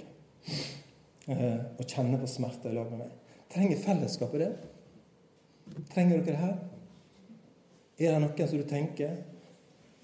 eh, 1.29 1.59
å 1.79 1.85
kjenne 1.85 2.19
på 2.19 2.27
smerte 2.27 2.71
i 2.71 2.75
lag 2.75 2.91
med 2.91 3.05
meg. 3.05 3.15
Trenger 3.53 3.81
fellesskapet 3.83 4.43
det? 4.43 4.51
Trenger 5.93 6.19
dere 6.19 6.25
det 6.27 6.37
her? 6.41 6.55
Er 7.99 8.15
det 8.15 8.21
noen 8.23 8.47
som 8.47 8.59
du 8.59 8.67
tenker 8.67 9.05
Jeg 9.05 9.25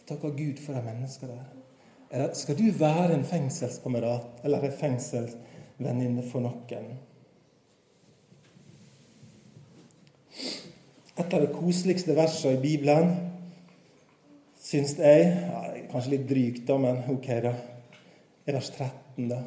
Takker 0.05 0.35
Gud 0.37 0.59
for 0.61 0.77
de 0.77 0.83
menneskene 0.85 1.33
der. 1.33 1.54
Skal 2.33 2.57
du 2.57 2.69
være 2.79 3.13
en 3.13 3.25
fengselskamerat 3.27 4.43
eller 4.43 4.63
en 4.63 4.77
fengselsvenninne 4.79 6.23
for 6.29 6.45
noen? 6.45 6.93
Et 11.15 11.33
av 11.33 11.41
de 11.41 11.47
koseligste 11.51 12.15
versene 12.15 12.57
i 12.57 12.61
Bibelen 12.63 13.13
syns 14.65 14.95
jeg 14.99 15.27
ja, 15.31 15.61
Kanskje 15.91 16.15
litt 16.15 16.25
drygt, 16.27 16.63
da, 16.67 16.75
men 16.81 17.03
ok, 17.13 17.27
da. 17.43 17.53
er 18.45 18.57
vers 18.57 18.71
13, 18.75 19.29
da. 19.29 19.37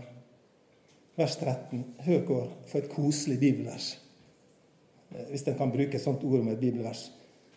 Vers 1.18 1.34
13. 1.40 1.82
Hør 2.06 2.22
for 2.70 2.78
et 2.78 2.88
koselig 2.92 3.36
bibelvers. 3.42 3.90
Hvis 5.28 5.44
en 5.48 5.58
kan 5.58 5.72
bruke 5.72 5.98
et 5.98 6.04
sånt 6.04 6.24
ord 6.24 6.40
om 6.40 6.48
et 6.52 6.60
bibelvers. 6.60 7.08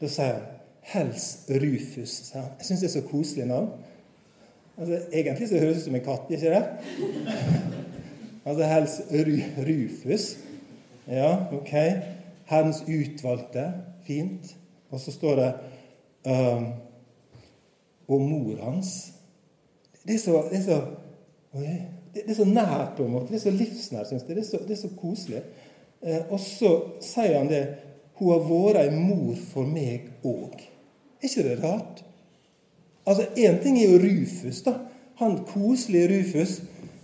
Da 0.02 0.10
sier 0.10 0.34
han 0.34 0.50
'Hels 0.82 1.45
Rufus'. 1.47 2.17
sier 2.32 2.41
han. 2.41 2.52
Jeg 2.58 2.65
syns 2.65 2.80
det 2.80 2.89
er 2.89 3.02
så 3.02 3.08
koselig 3.08 3.45
navn. 3.47 3.69
Altså, 4.81 4.99
egentlig 5.13 5.49
så 5.49 5.59
høres 5.59 5.75
det 5.75 5.81
ut 5.81 5.83
som 5.83 5.95
en 5.95 6.01
katt, 6.01 6.31
ikke 6.33 6.53
det? 6.55 6.63
altså 8.45 8.63
Hels 8.65 8.95
Rufus. 9.67 10.23
Ja, 11.07 11.35
ok. 11.53 11.73
Herrens 12.49 12.81
utvalgte. 12.87 13.73
Fint. 14.07 14.55
Og 14.89 14.99
så 14.99 15.11
står 15.11 15.35
det 15.35 15.53
um, 16.25 16.65
Og 18.07 18.21
mor 18.21 18.63
hans. 18.63 19.13
Det 20.07 20.15
er 20.15 20.19
så, 20.19 20.43
det 20.51 20.57
er 20.57 20.63
så, 20.63 20.81
det 22.13 22.23
er 22.27 22.33
så 22.33 22.45
nært, 22.45 22.97
på 22.97 23.05
en 23.05 23.11
måte. 23.11 23.27
Det 23.27 23.35
er 23.35 23.45
så 23.45 23.53
livsnært, 23.53 24.09
syns 24.09 24.25
jeg. 24.27 24.35
Det 24.35 24.43
er 24.45 24.49
så, 24.49 24.59
det 24.67 24.71
er 24.71 24.81
så 24.81 24.89
koselig. 24.97 25.43
Eh, 26.01 26.23
og 26.33 26.39
så 26.41 26.71
sier 27.05 27.37
han 27.37 27.49
det 27.51 27.61
Hun 28.17 28.31
har 28.33 28.41
vært 28.49 28.79
ei 28.81 28.95
mor 28.97 29.37
for 29.53 29.69
meg 29.69 30.09
òg. 30.25 30.57
Er 31.21 31.29
ikke 31.29 31.45
det 31.45 31.61
rart? 31.61 32.01
Altså, 33.05 33.25
Én 33.35 33.61
ting 33.63 33.79
er 33.79 33.89
jo 33.89 34.01
Rufus, 34.01 34.61
da. 34.65 34.73
Han 35.21 35.41
koselige 35.45 36.09
Rufus 36.11 36.59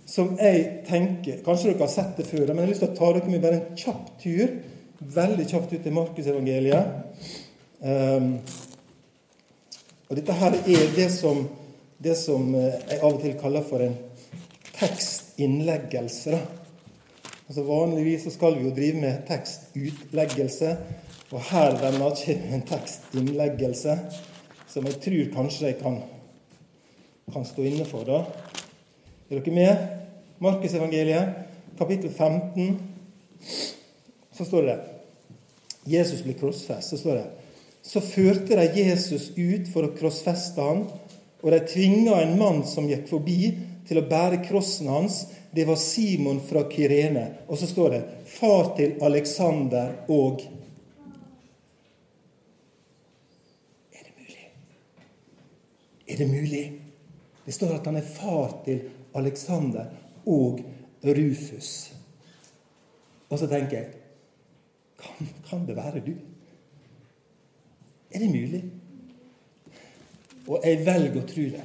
som 0.08 0.38
jeg 0.40 0.84
tenker 0.88 1.42
Kanskje 1.44 1.72
dere 1.72 1.84
har 1.84 1.92
sett 1.92 2.16
det 2.16 2.26
før, 2.26 2.46
men 2.48 2.62
jeg 2.62 2.64
har 2.64 2.72
lyst 2.72 2.82
til 2.84 2.92
å 2.92 2.96
ta 2.96 3.10
dere 3.14 3.30
med 3.30 3.42
bare 3.44 3.58
en 3.60 3.76
kjapp 3.78 4.06
tur. 4.22 4.54
Veldig 4.98 5.46
kjapt 5.50 5.74
ut 5.74 5.82
til 5.84 5.94
Markusevangeliet. 5.94 6.94
Um, 7.78 8.30
og 10.08 10.16
dette 10.16 10.36
her 10.40 10.56
er 10.58 10.86
det 10.96 11.10
som, 11.12 11.44
det 12.02 12.16
som 12.18 12.48
eh, 12.56 12.78
jeg 12.88 13.02
av 13.02 13.10
og 13.12 13.20
til 13.20 13.34
kaller 13.38 13.66
for 13.68 13.84
en 13.84 13.98
tekstinnleggelse. 14.78 16.32
da. 16.32 16.40
Altså 17.44 17.64
Vanligvis 17.68 18.24
så 18.24 18.32
skal 18.32 18.56
vi 18.56 18.64
jo 18.64 18.72
drive 18.74 19.02
med 19.02 19.20
tekstutleggelse. 19.28 20.72
Og 21.28 21.44
her 21.50 21.76
venner, 21.82 22.16
kommer 22.16 22.56
en 22.56 22.64
tekstinnleggelse 22.72 23.98
som 24.78 24.86
jeg 24.86 25.00
tror 25.02 25.30
kanskje 25.34 25.70
jeg 25.72 25.78
kan, 25.80 25.96
kan 27.34 27.46
stå 27.46 27.64
inne 27.66 27.86
for. 27.88 28.06
da. 28.06 28.22
Er 29.26 29.40
dere 29.40 29.54
med? 29.56 29.86
Markusevangeliet, 30.38 31.34
kapittel 31.78 32.12
15. 32.14 32.78
Så 34.38 34.46
står 34.46 34.68
det 34.68 34.78
Jesus 35.88 36.22
blir 36.22 36.38
krossfest. 36.38 36.92
Så 36.92 37.00
står 37.00 37.18
det 37.18 37.26
Så 37.82 38.00
førte 38.04 38.54
de 38.54 38.84
Jesus 38.84 39.32
ut 39.34 39.66
for 39.72 39.86
å 39.86 39.94
krossfeste 39.96 40.62
han, 40.62 40.84
og 41.42 41.50
de 41.54 41.58
tvinga 41.66 42.20
en 42.22 42.38
mann 42.38 42.62
som 42.66 42.86
gikk 42.86 43.08
forbi, 43.10 43.56
til 43.88 44.02
å 44.02 44.06
bære 44.06 44.42
krossen 44.44 44.90
hans 44.92 45.22
det 45.50 45.64
var 45.64 45.78
Simon 45.80 46.42
fra 46.44 46.66
Kyrene. 46.68 47.24
Og 47.48 47.58
så 47.58 47.66
står 47.66 47.90
det 47.90 48.02
'far 48.26 48.76
til 48.76 49.02
Aleksander 49.02 50.04
og' 50.08 50.44
Er 53.92 54.04
det 54.04 54.12
mulig? 54.18 54.50
Er 56.08 56.16
det 56.16 56.28
mulig? 56.28 56.64
Det 57.44 57.52
står 57.52 57.78
at 57.78 57.86
han 57.88 57.96
er 58.00 58.08
far 58.08 58.58
til 58.64 58.82
Alexander 59.16 59.88
og 60.26 60.60
Rufus. 61.04 61.92
Og 63.28 63.38
så 63.38 63.48
tenker 63.48 63.76
jeg 63.76 63.94
kan, 64.98 65.28
kan 65.46 65.66
det 65.68 65.76
være 65.76 66.02
du? 66.04 66.12
Er 68.10 68.24
det 68.24 68.30
mulig? 68.32 68.62
Og 70.48 70.64
jeg 70.64 70.80
velger 70.86 71.20
å 71.20 71.26
tro 71.28 71.48
det. 71.54 71.64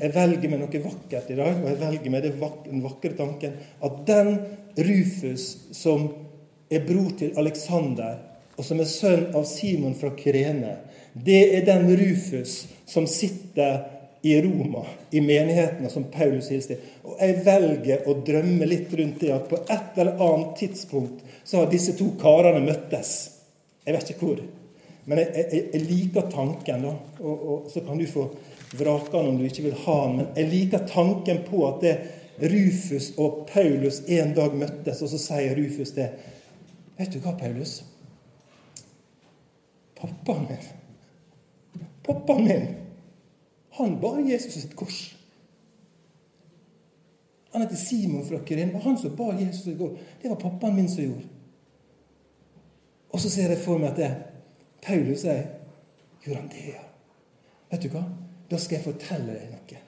Jeg 0.00 0.14
velger 0.14 0.48
meg 0.48 0.60
noe 0.62 0.80
vakkert 0.84 1.30
i 1.32 1.36
dag, 1.36 1.58
og 1.60 1.68
jeg 1.68 1.80
velger 1.80 2.12
meg 2.12 2.26
den 2.26 2.82
vakre 2.84 3.12
tanken 3.18 3.56
at 3.84 4.02
den 4.08 4.30
Rufus 4.80 5.46
som 5.76 6.06
er 6.70 6.84
bror 6.86 7.10
til 7.18 7.36
Alexander 7.40 8.20
og 8.60 8.66
som 8.66 8.80
er 8.82 8.88
sønn 8.88 9.30
av 9.36 9.46
Simon 9.48 9.94
fra 9.96 10.12
Kyrene, 10.16 10.74
det 11.12 11.40
er 11.56 11.64
den 11.66 11.88
Rufus 11.96 12.68
som 12.86 13.06
sitter 13.06 13.80
i 14.22 14.42
Roma, 14.42 14.86
i 15.10 15.20
menighetene 15.20 15.90
som 15.90 16.04
Paulus 16.12 16.50
hilste. 16.52 16.76
Og 17.02 17.16
jeg 17.22 17.40
velger 17.44 18.08
å 18.08 18.18
drømme 18.26 18.68
litt 18.68 18.92
rundt 18.98 19.22
det 19.22 19.32
at 19.32 19.48
på 19.48 19.62
et 19.62 20.00
eller 20.00 20.20
annet 20.20 20.56
tidspunkt 20.60 21.24
så 21.44 21.62
har 21.62 21.70
disse 21.72 21.96
to 21.98 22.12
karene 22.20 22.60
møttes. 22.64 23.14
Jeg 23.86 23.96
vet 23.96 24.12
ikke 24.12 24.26
hvor. 24.26 24.42
Men 25.08 25.22
jeg, 25.22 25.46
jeg, 25.52 25.62
jeg 25.72 25.86
liker 25.88 26.28
tanken, 26.32 26.84
da. 26.84 26.94
Og, 27.24 27.46
og, 27.52 27.70
så 27.72 27.82
kan 27.86 27.98
du 27.98 28.06
få 28.10 28.26
vrake 28.76 29.14
den 29.14 29.30
om 29.30 29.38
du 29.40 29.46
ikke 29.48 29.64
vil 29.70 29.78
ha 29.86 29.96
den. 30.02 30.18
Men 30.20 30.34
jeg 30.36 30.50
liker 30.52 30.84
tanken 30.90 31.40
på 31.46 31.62
at 31.70 31.80
det 31.86 31.94
Rufus 32.50 33.10
og 33.20 33.46
Paulus 33.48 34.02
en 34.08 34.34
dag 34.36 34.54
møttes, 34.56 35.00
og 35.00 35.10
så 35.12 35.20
sier 35.20 35.56
Rufus 35.56 35.94
det. 35.96 36.10
Vet 37.00 37.16
du 37.16 37.24
hva, 37.24 37.32
Paulus? 37.40 37.80
Pappaen 39.96 40.46
min 40.48 40.79
Pappaen 42.10 42.46
min 42.48 42.68
han 43.78 44.00
bar 44.00 44.18
Jesus 44.26 44.56
sitt 44.58 44.76
kors. 44.76 45.14
Han 47.52 47.62
heter 47.62 47.76
Simon 47.76 48.24
fra 48.26 48.40
Kyrin. 48.46 48.68
Det 48.68 48.74
var 48.74 48.80
han 48.80 48.98
som 48.98 49.16
bar 49.16 49.36
Jesus 49.38 49.66
i 49.66 49.76
kors. 49.78 49.98
Det 50.22 50.28
var 50.28 50.36
pappaen 50.36 50.74
min 50.76 50.88
som 50.88 51.04
gjorde. 51.04 51.28
Og 53.10 53.20
så 53.20 53.30
ser 53.30 53.54
jeg 53.54 53.62
for 53.62 53.78
meg 53.78 53.92
at 53.92 54.00
det, 54.00 54.10
Paulus 54.84 55.24
sier 55.24 55.46
Gjorde 56.20 56.40
han 56.42 56.50
det, 56.52 56.64
ja? 56.74 56.82
Vet 57.70 57.84
du 57.86 57.94
hva? 57.94 58.02
Da 58.50 58.58
skal 58.60 58.76
jeg 58.76 58.84
fortelle 58.84 59.32
deg 59.32 59.54
noe. 59.54 59.78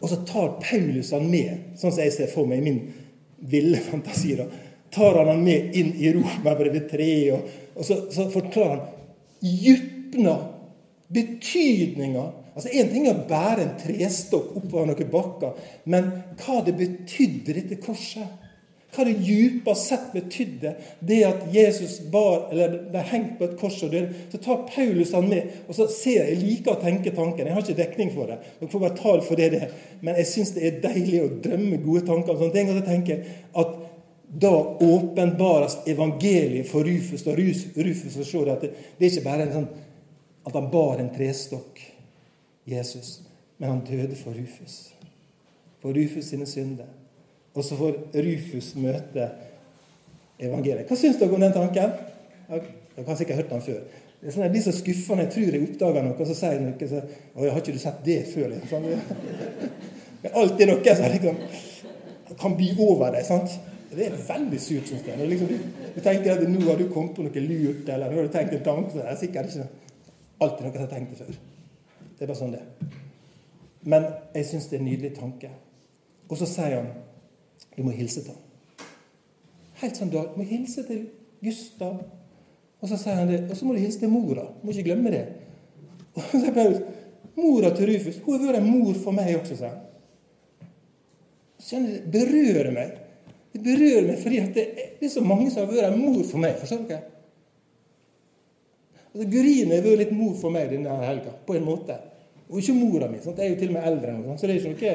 Og 0.00 0.08
så 0.08 0.16
tar 0.28 0.54
Paulus 0.62 1.10
han 1.12 1.26
med, 1.28 1.74
sånn 1.76 1.92
som 1.92 2.00
jeg 2.00 2.14
ser 2.14 2.30
for 2.32 2.48
meg 2.48 2.62
i 2.62 2.64
min 2.64 2.78
ville 3.50 3.80
fantasi. 3.84 4.32
da, 4.38 4.46
tar 4.94 5.18
han 5.18 5.28
han 5.28 5.42
med 5.44 5.76
inn 5.76 5.92
i 6.00 6.12
Romerbrevet 6.14 6.88
3, 6.90 7.08
og, 7.34 7.50
og 7.74 7.84
så, 7.84 7.98
så, 8.12 8.28
forklarer 8.32 8.78
han 8.78 8.86
djupna 9.44 10.36
betydninga 11.12 12.26
Altså 12.56 12.70
Én 12.72 12.88
ting 12.88 13.04
er 13.04 13.12
å 13.12 13.26
bære 13.28 13.64
en 13.66 13.72
trestokk 13.76 14.54
oppover 14.56 14.86
noen 14.88 15.08
bakker, 15.12 15.58
men 15.92 16.06
hva 16.40 16.62
det 16.64 16.72
betydde, 16.78 17.52
dette 17.52 17.76
korset 17.82 18.46
hva 18.96 19.04
det 19.04 19.16
djupest 19.24 19.90
sett 19.90 20.12
betydde, 20.14 20.72
det 21.04 21.18
at 21.28 21.42
Jesus 21.52 21.98
bar, 22.12 22.46
eller 22.52 22.78
ble 22.92 23.02
hengt 23.10 23.34
på 23.38 23.48
et 23.48 23.56
kors 23.60 23.78
og 23.84 23.92
døde. 23.92 24.22
Så 24.32 24.40
tar 24.42 24.62
Paulus 24.70 25.12
han 25.16 25.28
med, 25.28 25.50
og 25.66 25.76
så 25.76 25.88
ser 25.92 26.22
jeg, 26.22 26.36
jeg 26.36 26.42
liker 26.44 26.76
å 26.76 26.80
tenke 26.80 27.12
tanken. 27.16 27.44
Jeg 27.44 27.56
har 27.56 27.64
ikke 27.64 27.80
dekning 27.82 28.12
for 28.14 28.30
det. 28.30 28.38
Dere 28.60 28.70
får 28.72 28.84
bare 28.86 29.00
tale 29.00 29.26
for 29.26 29.40
det 29.40 29.50
det 29.52 29.66
Men 30.00 30.16
jeg 30.20 30.30
syns 30.30 30.54
det 30.56 30.64
er 30.64 30.80
deilig 30.84 31.24
å 31.24 31.34
drømme 31.44 31.82
gode 31.84 32.06
tanker 32.08 32.32
om 32.32 32.40
sånne 32.40 32.56
ting. 32.56 32.70
Og 32.72 32.78
så 32.78 32.86
tenker 32.86 33.14
jeg 33.14 33.36
at 33.62 33.76
da 34.46 34.54
åpenbares 34.82 35.78
evangeliet 35.88 36.68
for 36.70 36.86
Rufus. 36.86 37.26
Og 37.26 37.36
Rufus 37.36 38.16
og 38.16 38.28
se 38.28 38.46
at 38.52 38.64
det, 38.64 38.72
det 38.96 39.06
er 39.06 39.12
ikke 39.12 39.28
bare 39.28 39.46
en 39.46 39.54
sånn 39.58 39.68
at 40.46 40.54
han 40.54 40.70
bar 40.70 41.00
en 41.02 41.10
trestokk, 41.14 41.80
Jesus, 42.66 43.20
men 43.58 43.70
han 43.70 43.84
døde 43.86 44.16
for 44.18 44.34
Rufus. 44.36 44.94
For 45.82 45.94
Rufus 45.94 46.30
sine 46.30 46.46
synder. 46.46 46.88
Og 47.54 47.64
så 47.64 47.76
får 47.78 47.98
Rufus 48.14 48.74
møte 48.78 49.30
evangeliet. 50.38 50.86
Hva 50.88 50.98
syns 50.98 51.18
dere 51.20 51.34
om 51.34 51.42
den 51.42 51.54
tanken? 51.54 51.94
Dere 52.50 53.06
har 53.06 53.18
sikkert 53.18 53.40
hørt 53.42 53.54
den 53.54 53.64
før. 53.64 53.86
Det 54.20 54.30
er 54.30 54.34
sånn, 54.34 54.46
jeg 54.46 54.54
blir 54.54 54.64
så 54.64 54.74
skuffa 54.74 55.16
når 55.16 55.26
jeg 55.26 55.32
tror 55.34 55.56
jeg 55.56 55.64
oppdager 55.66 56.04
noe, 56.06 56.16
og 56.16 56.28
så 56.28 56.36
sier 56.36 56.54
jeg 56.56 56.64
noe 56.64 56.90
så, 56.90 57.00
å, 57.34 57.40
'Har 57.44 57.58
ikke 57.60 57.72
du 57.72 57.78
sett 57.78 58.04
det 58.04 58.20
før?' 58.32 58.52
Liksom. 58.54 58.86
Det 60.22 60.30
er 60.32 60.38
alltid 60.40 60.70
noe 60.70 60.94
som 60.96 61.12
liksom, 61.12 61.36
kan 62.40 62.54
by 62.58 62.68
over 62.82 63.12
deg. 63.14 63.24
sant? 63.24 63.58
Det 63.92 64.06
er 64.06 64.16
veldig 64.28 64.60
surt, 64.60 64.88
syns 64.88 65.04
jeg. 65.06 65.28
Liksom, 65.30 65.50
du, 65.94 66.00
tenker 66.02 66.32
at 66.32 66.48
nå 66.48 66.64
har 66.66 66.80
du 66.80 66.88
kommet 66.90 67.14
på 67.14 67.22
noe 67.22 67.42
lurt, 67.44 67.88
eller 67.88 68.10
nå 68.10 68.16
har 68.18 68.26
du 68.26 68.32
tenkt 68.34 68.56
en 68.56 68.64
tanke 68.64 68.96
det 68.96 69.04
er 69.04 69.20
sikkert 69.20 69.52
ikke 69.52 69.68
alltid 70.40 70.66
noe 70.66 70.72
jeg 70.74 70.82
har 70.84 70.90
tenkt 70.90 71.12
det 71.12 71.20
før. 71.20 71.38
Det 72.16 72.24
er 72.24 72.30
bare 72.30 72.38
sånn 72.38 72.54
det 72.54 72.62
Men 73.86 74.06
jeg 74.34 74.48
syns 74.48 74.68
det 74.70 74.78
er 74.78 74.82
en 74.82 74.88
nydelig 74.90 75.12
tanke. 75.18 75.50
Og 76.26 76.40
så 76.40 76.48
sier 76.50 76.78
han 76.78 76.90
du 77.76 77.82
må 77.84 77.92
hilse 77.92 78.22
til 78.24 78.32
ham. 78.32 78.42
Helt 79.82 79.98
sånn 79.98 80.12
da, 80.12 80.22
Du 80.32 80.38
må 80.40 80.46
hilse 80.48 80.84
til 80.88 81.06
Gustav. 81.44 81.98
Og 82.80 82.88
så 82.88 82.98
sier 83.00 83.18
han 83.20 83.28
det, 83.28 83.42
og 83.50 83.56
så 83.56 83.66
må 83.66 83.76
du 83.76 83.82
hilse 83.82 84.00
til 84.00 84.12
mora. 84.12 84.46
Du 84.60 84.66
må 84.66 84.72
ikke 84.72 84.88
glemme 84.90 85.12
det. 85.12 85.24
Og 86.16 86.24
så 86.32 86.52
Paulus, 86.52 86.80
Mora 87.36 87.68
til 87.76 87.90
Rufus 87.90 88.20
hun 88.24 88.38
har 88.38 88.46
vært 88.46 88.62
en 88.62 88.70
mor 88.70 88.94
for 88.96 89.12
meg 89.16 89.34
også, 89.36 89.58
sier 89.58 89.74
han. 89.74 89.82
Skjønner 91.60 91.98
Det 91.98 92.12
berører 92.14 92.70
meg. 92.72 92.94
Det 93.52 93.60
berører 93.64 94.06
meg 94.08 94.22
fordi 94.22 94.40
det, 94.54 94.64
det, 94.76 95.04
er 95.04 95.12
så 95.12 95.24
mange 95.24 95.50
som 95.50 95.64
har 95.64 95.72
vært 95.72 95.90
en 95.90 96.00
mor 96.00 96.22
for 96.24 96.40
meg. 96.40 96.56
Forstår 96.60 96.86
dere? 96.88 97.15
Altså, 99.16 99.30
Gurine 99.32 99.78
har 99.78 99.84
vært 99.84 100.02
litt 100.02 100.12
mor 100.12 100.34
for 100.36 100.52
meg 100.52 100.68
denne 100.68 100.92
helga, 101.00 101.30
på 101.46 101.54
en 101.56 101.64
måte. 101.64 101.94
Og 102.50 102.58
ikke 102.60 102.74
mora 102.76 103.06
mi. 103.08 103.20
Sant? 103.24 103.38
Jeg 103.40 103.48
er 103.48 103.54
jo 103.54 103.60
til 103.62 103.70
og 103.72 103.76
med 103.78 103.86
eldre 103.88 104.10
enn 104.12 104.18
henne. 104.20 104.34
Så 104.36 104.50
det 104.50 104.58
er, 104.58 104.66
ikke 104.76 104.90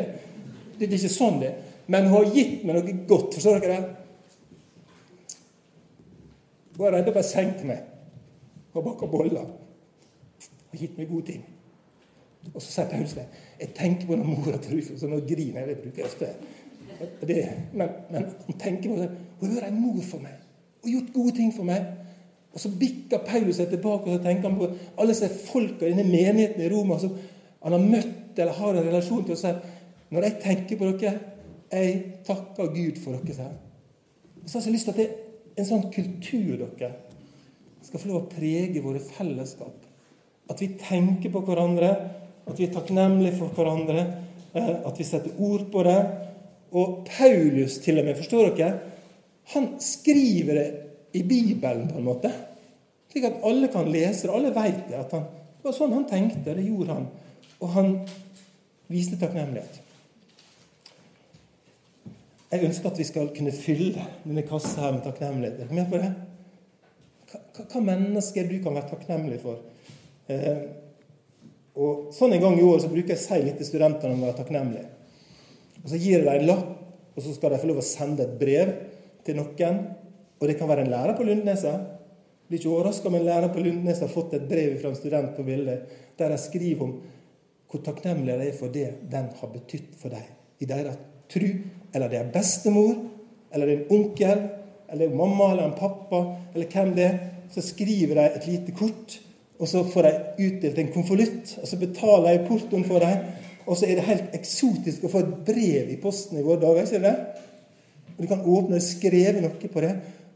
det 0.77 0.85
er 0.85 0.93
ikke 0.99 1.09
sånn 1.15 1.39
det. 1.41 1.49
Men 1.91 2.05
hun 2.05 2.13
har 2.19 2.35
gitt 2.35 2.61
meg 2.67 2.77
noe 2.77 2.93
godt. 3.09 3.33
Forstår 3.33 3.63
dere 3.63 3.79
det? 3.79 3.87
Hun 6.75 6.85
har 6.85 6.99
ennå 6.99 7.15
bare 7.15 7.25
senkt 7.27 7.65
meg 7.67 7.87
og 8.71 8.85
baka 8.85 9.09
boller. 9.09 9.49
Og 10.69 10.77
gitt 10.77 11.01
meg 11.01 11.09
gode 11.09 11.27
ting. 11.33 11.41
Og 12.53 12.61
så 12.61 12.67
sier 12.67 12.87
Paulus 12.93 13.17
det. 13.17 13.25
Jeg 13.59 13.73
tenker 13.77 14.05
på 14.07 14.19
når 14.21 14.29
mora 14.29 14.61
til 14.61 14.77
Rufus, 14.77 15.01
og 15.03 15.11
nå 15.11 15.23
griner 15.25 15.65
jeg. 15.65 15.73
Det 15.73 15.81
bruker 15.81 16.05
jeg 16.05 16.11
ofte. 16.13 16.29
Men, 17.73 17.97
men 18.13 18.29
han 18.45 18.61
tenker 18.61 18.93
på 18.93 19.01
det. 19.01 19.09
Hun 19.41 19.49
har 19.49 19.57
vært 19.57 19.73
en 19.73 19.81
mor 19.81 19.99
for 20.05 20.21
meg 20.21 20.37
og 20.81 20.89
gjort 20.89 21.11
gode 21.13 21.35
ting 21.37 21.51
for 21.53 21.67
meg. 21.67 21.89
Og 22.51 22.59
så 22.59 22.71
bikker 22.75 23.23
Paulus 23.23 23.61
seg 23.61 23.69
tilbake 23.71 24.09
og 24.09 24.17
så 24.17 24.23
tenker 24.23 24.49
han 24.49 24.57
på 24.59 24.69
alle 24.99 25.13
disse 25.13 25.29
folka 25.47 25.87
i 25.87 25.93
denne 25.93 26.07
menigheten 26.09 26.63
i 26.65 26.71
Roma 26.71 26.97
som 26.99 27.13
han 27.61 27.75
har 27.77 27.83
møtt 27.83 28.39
eller 28.39 28.57
har 28.57 28.75
en 28.75 28.87
relasjon 28.87 29.23
til. 29.23 29.37
og 29.37 29.39
sier, 29.39 29.61
Når 30.11 30.27
jeg 30.27 30.39
tenker 30.43 30.79
på 30.79 30.89
dere, 30.91 31.13
jeg 31.71 32.01
takker 32.27 32.73
Gud 32.75 32.99
for 32.99 33.15
dere. 33.15 33.51
Så 34.45 34.59
har 34.59 34.65
jeg 34.65 34.75
lyst 34.75 34.89
til 34.89 34.95
at 34.95 34.99
det, 34.99 35.09
er 35.51 35.61
en 35.61 35.67
sånn 35.67 35.87
kultur 35.93 36.57
dere 36.57 36.91
skal 37.81 37.99
få 37.99 38.09
lov 38.09 38.19
å 38.21 38.29
prege 38.31 38.83
våre 38.83 39.01
fellesskap. 39.03 39.87
At 40.51 40.61
vi 40.61 40.73
tenker 40.79 41.31
på 41.33 41.41
hverandre, 41.47 41.89
at 42.45 42.59
vi 42.59 42.67
er 42.67 42.73
takknemlige 42.75 43.37
for 43.39 43.55
hverandre, 43.55 44.03
eh, 44.53 44.73
at 44.85 44.99
vi 44.99 45.07
setter 45.07 45.39
ord 45.41 45.65
på 45.71 45.83
det. 45.87 45.99
Og 46.71 47.07
Paulus, 47.07 47.79
til 47.83 47.99
og 47.99 48.05
med, 48.05 48.19
forstår 48.19 48.53
dere, 48.55 48.79
han 49.53 49.73
skriver 49.81 50.59
det 50.59 50.67
i 51.13 51.23
Bibelen 51.23 51.87
på 51.91 51.99
en 51.99 52.07
måte. 52.07 52.31
Slik 53.11 53.27
at 53.27 53.43
alle 53.43 53.67
kan 53.71 53.89
lese 53.91 54.27
det. 54.27 54.33
Alle 54.33 54.53
vet 54.55 54.83
det. 54.87 54.97
at 54.99 55.11
han, 55.11 55.23
Det 55.57 55.69
var 55.69 55.77
sånn 55.77 55.93
han 55.93 56.09
tenkte. 56.09 56.55
Det 56.55 56.65
gjorde 56.65 56.97
han. 56.97 57.07
Og 57.61 57.73
han 57.75 57.95
viste 58.91 59.19
takknemlighet. 59.19 59.81
Jeg 62.51 62.67
ønsker 62.67 62.91
at 62.91 62.99
vi 62.99 63.07
skal 63.07 63.29
kunne 63.35 63.53
fylle 63.55 64.05
denne 64.25 64.43
kassa 64.47 64.87
her 64.87 64.95
med 64.97 65.05
takknemlighet. 65.05 65.59
Er 65.59 65.69
du 65.69 65.75
med 65.75 65.91
på 65.91 65.99
det? 66.01 66.11
Hva 67.71 67.83
mennesker 67.83 68.49
du 68.49 68.57
kan 68.63 68.75
være 68.75 68.89
takknemlig 68.89 69.37
for? 69.43 69.61
Eh, 70.27 70.65
og 71.79 72.11
Sånn 72.15 72.35
en 72.35 72.43
gang 72.43 72.57
i 72.59 72.65
året 72.65 72.83
så 72.83 72.91
bruker 72.91 73.13
jeg 73.13 73.21
å 73.21 73.23
si 73.23 73.39
litt 73.45 73.59
til 73.61 73.69
studentene 73.69 74.17
om 74.17 74.25
å 74.25 74.27
være 74.27 74.41
takknemlig. 74.41 74.83
Og 75.81 75.87
Så 75.89 75.99
gir 75.99 76.17
jeg 76.17 76.25
dem 76.25 76.33
en 76.33 76.49
lapp, 76.49 76.67
og 77.15 77.23
så 77.23 77.35
skal 77.35 77.53
de 77.53 77.61
få 77.61 77.69
lov 77.69 77.79
å 77.79 77.85
sende 77.85 78.25
et 78.25 78.37
brev 78.39 78.73
til 79.25 79.39
noen. 79.39 79.79
Og 80.41 80.49
det 80.49 80.57
kan 80.57 80.69
være 80.69 80.87
en 80.87 80.91
lærer 80.91 81.15
på 81.17 81.25
Lundnesa. 81.27 81.75
Blir 82.49 82.59
ikke 82.59 82.73
overraska 82.73 83.07
om 83.07 83.15
en 83.15 83.27
lærer 83.27 83.53
på 83.53 83.61
Lundnesa 83.63 84.07
har 84.07 84.13
fått 84.13 84.33
et 84.35 84.47
brev 84.49 84.79
fra 84.81 84.89
en 84.89 84.97
student 84.97 85.35
på 85.37 85.45
bildet 85.47 85.99
der 86.19 86.33
de 86.33 86.37
skriver 86.41 86.83
om 86.83 86.95
hvor 87.71 87.81
takknemlige 87.85 88.39
de 88.41 88.49
er 88.49 88.57
for 88.57 88.73
det 88.73 88.87
den 89.11 89.29
har 89.37 89.53
betydd 89.53 89.93
for 90.01 90.11
dem 90.11 90.25
i 90.59 90.67
deres 90.67 90.97
tru 91.31 91.47
eller 91.93 92.11
det 92.11 92.19
er 92.19 92.31
bestemor, 92.33 92.95
eller 93.53 93.67
det 93.67 93.75
er 93.75 93.81
en 93.81 93.91
onkel, 93.97 94.43
eller 94.91 95.07
en 95.07 95.17
mamma 95.17 95.51
eller 95.51 95.67
en 95.67 95.77
pappa, 95.79 96.21
eller 96.53 96.67
hvem 96.71 96.95
det 96.95 97.05
er, 97.05 97.17
så 97.51 97.63
skriver 97.63 98.15
de 98.15 98.27
et 98.35 98.47
lite 98.47 98.75
kort, 98.75 99.17
og 99.59 99.67
så 99.67 99.83
får 99.83 100.07
de 100.07 100.45
utdelt 100.47 100.79
en 100.79 100.93
konvolutt, 100.93 101.57
og 101.61 101.67
så 101.67 101.79
betaler 101.79 102.29
jeg 102.29 102.45
portoen 102.47 102.85
for 102.87 103.03
dem. 103.03 103.25
Og 103.67 103.77
så 103.77 103.85
er 103.85 103.99
det 103.99 104.07
helt 104.07 104.35
eksotisk 104.35 105.03
å 105.05 105.11
få 105.11 105.21
et 105.21 105.33
brev 105.45 105.91
i 105.93 105.99
posten 106.01 106.39
i 106.39 106.45
våre 106.45 106.63
dager. 106.63 106.87
ikke 106.87 107.03
det? 107.03 107.15
Og 108.15 108.23
Du 108.23 108.27
kan 108.27 108.41
åpne 108.41 108.79
og 108.79 108.81
skrive 108.81 109.43
noe 109.43 109.69
på 109.73 109.83
det, 109.83 109.91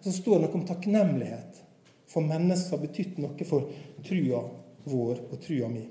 så 0.06 0.12
står 0.14 0.36
det 0.36 0.46
noe 0.46 0.60
om 0.60 0.66
takknemlighet 0.70 1.62
for 2.06 2.22
mennesker 2.22 2.70
som 2.70 2.78
har 2.78 2.84
betydd 2.86 3.16
noe 3.24 3.48
for 3.50 3.72
trua 4.06 4.44
vår 4.86 5.22
og 5.32 5.40
trua 5.42 5.70
mi. 5.72 5.82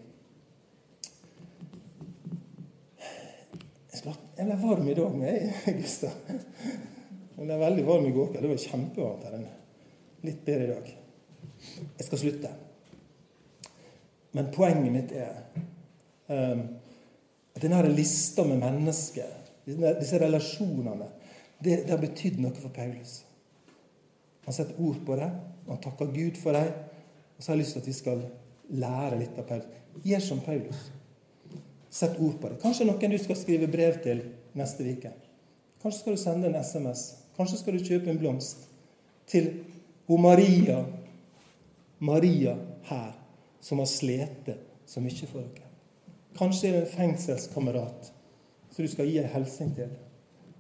Jeg 4.35 4.47
ble 4.47 4.61
varm 4.63 4.87
i 4.91 4.95
dag 4.95 5.19
med 5.19 5.51
Gustav. 5.81 6.15
Jeg 6.29 7.43
ble 7.43 7.59
veldig 7.59 7.85
varm 7.87 8.07
i 8.07 8.15
går 8.15 8.31
kveld. 8.31 8.47
Det 8.47 8.53
var 8.53 8.63
kjempevarmt 8.69 9.27
her 9.27 9.37
inne. 9.41 9.53
Litt 10.27 10.47
bedre 10.47 10.65
i 10.65 10.71
dag. 10.71 10.95
Jeg 11.99 12.07
skal 12.07 12.23
slutte. 12.23 12.55
Men 14.39 14.55
poenget 14.55 14.95
mitt 14.95 15.19
er 15.19 15.43
um, 16.31 16.65
at 17.55 17.63
denne 17.67 17.83
lista 17.91 18.47
med 18.47 18.63
mennesker, 18.63 19.31
disse 19.67 20.23
relasjonene, 20.23 21.11
det, 21.59 21.85
det 21.85 21.95
har 21.97 22.03
betydd 22.03 22.43
noe 22.43 22.55
for 22.59 22.75
Paulus. 22.75 23.25
Han 24.45 24.55
setter 24.55 24.81
ord 24.81 25.01
på 25.07 25.17
det, 25.17 25.31
og 25.67 25.73
han 25.75 25.83
takker 25.85 26.13
Gud 26.13 26.41
for 26.41 26.57
dem. 26.57 26.73
Og 27.37 27.43
så 27.43 27.51
har 27.51 27.57
jeg 27.57 27.65
lyst 27.65 27.77
til 27.77 27.83
at 27.83 27.89
vi 27.89 27.97
skal 27.97 28.25
lære 28.85 29.19
litt 29.19 29.39
av 29.39 29.49
Paulus. 29.49 29.81
Gjør 30.05 30.25
som 30.25 30.41
Paulus. 30.45 30.87
Sett 31.91 32.19
ord 32.21 32.39
på 32.41 32.51
det. 32.51 32.59
Kanskje 32.63 32.87
noen 32.89 33.15
du 33.15 33.19
skal 33.23 33.39
skrive 33.39 33.71
brev 33.71 34.01
til 34.03 34.23
neste 34.59 34.87
uke. 34.87 35.13
Kanskje 35.83 36.01
skal 36.01 36.17
du 36.17 36.23
sende 36.23 36.51
en 36.51 36.59
SMS. 36.59 37.05
Kanskje 37.37 37.61
skal 37.61 37.77
du 37.77 37.85
kjøpe 37.85 38.11
en 38.11 38.19
blomst 38.19 38.67
til 39.31 39.51
hun 40.09 40.23
Maria. 40.23 40.85
Maria 41.99 42.57
her, 42.89 43.13
som 43.61 43.81
har 43.81 43.89
slitt 43.89 44.51
så 44.87 45.01
mye 45.01 45.29
for 45.31 45.41
dere. 45.41 45.71
Kanskje 46.35 46.69
er 46.69 46.77
det 46.77 46.83
en 46.83 46.97
fengselskamerat 46.97 48.11
som 48.75 48.83
du 48.83 48.91
skal 48.91 49.09
gi 49.09 49.21
en 49.23 49.31
hilsen 49.31 49.71
til. 49.77 49.93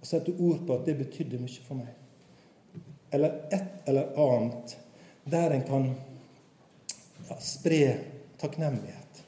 Og 0.00 0.06
sette 0.06 0.32
ord 0.38 0.62
på 0.66 0.78
at 0.78 0.86
det 0.86 0.98
betydde 1.00 1.40
mye 1.42 1.66
for 1.66 1.80
meg. 1.80 2.03
Eller 3.14 3.36
et 3.54 3.88
eller 3.88 4.18
annet 4.18 4.76
der 5.30 5.54
en 5.54 5.62
kan 5.68 5.86
ja, 7.28 7.36
spre 7.40 7.80
takknemlighet 8.40 9.24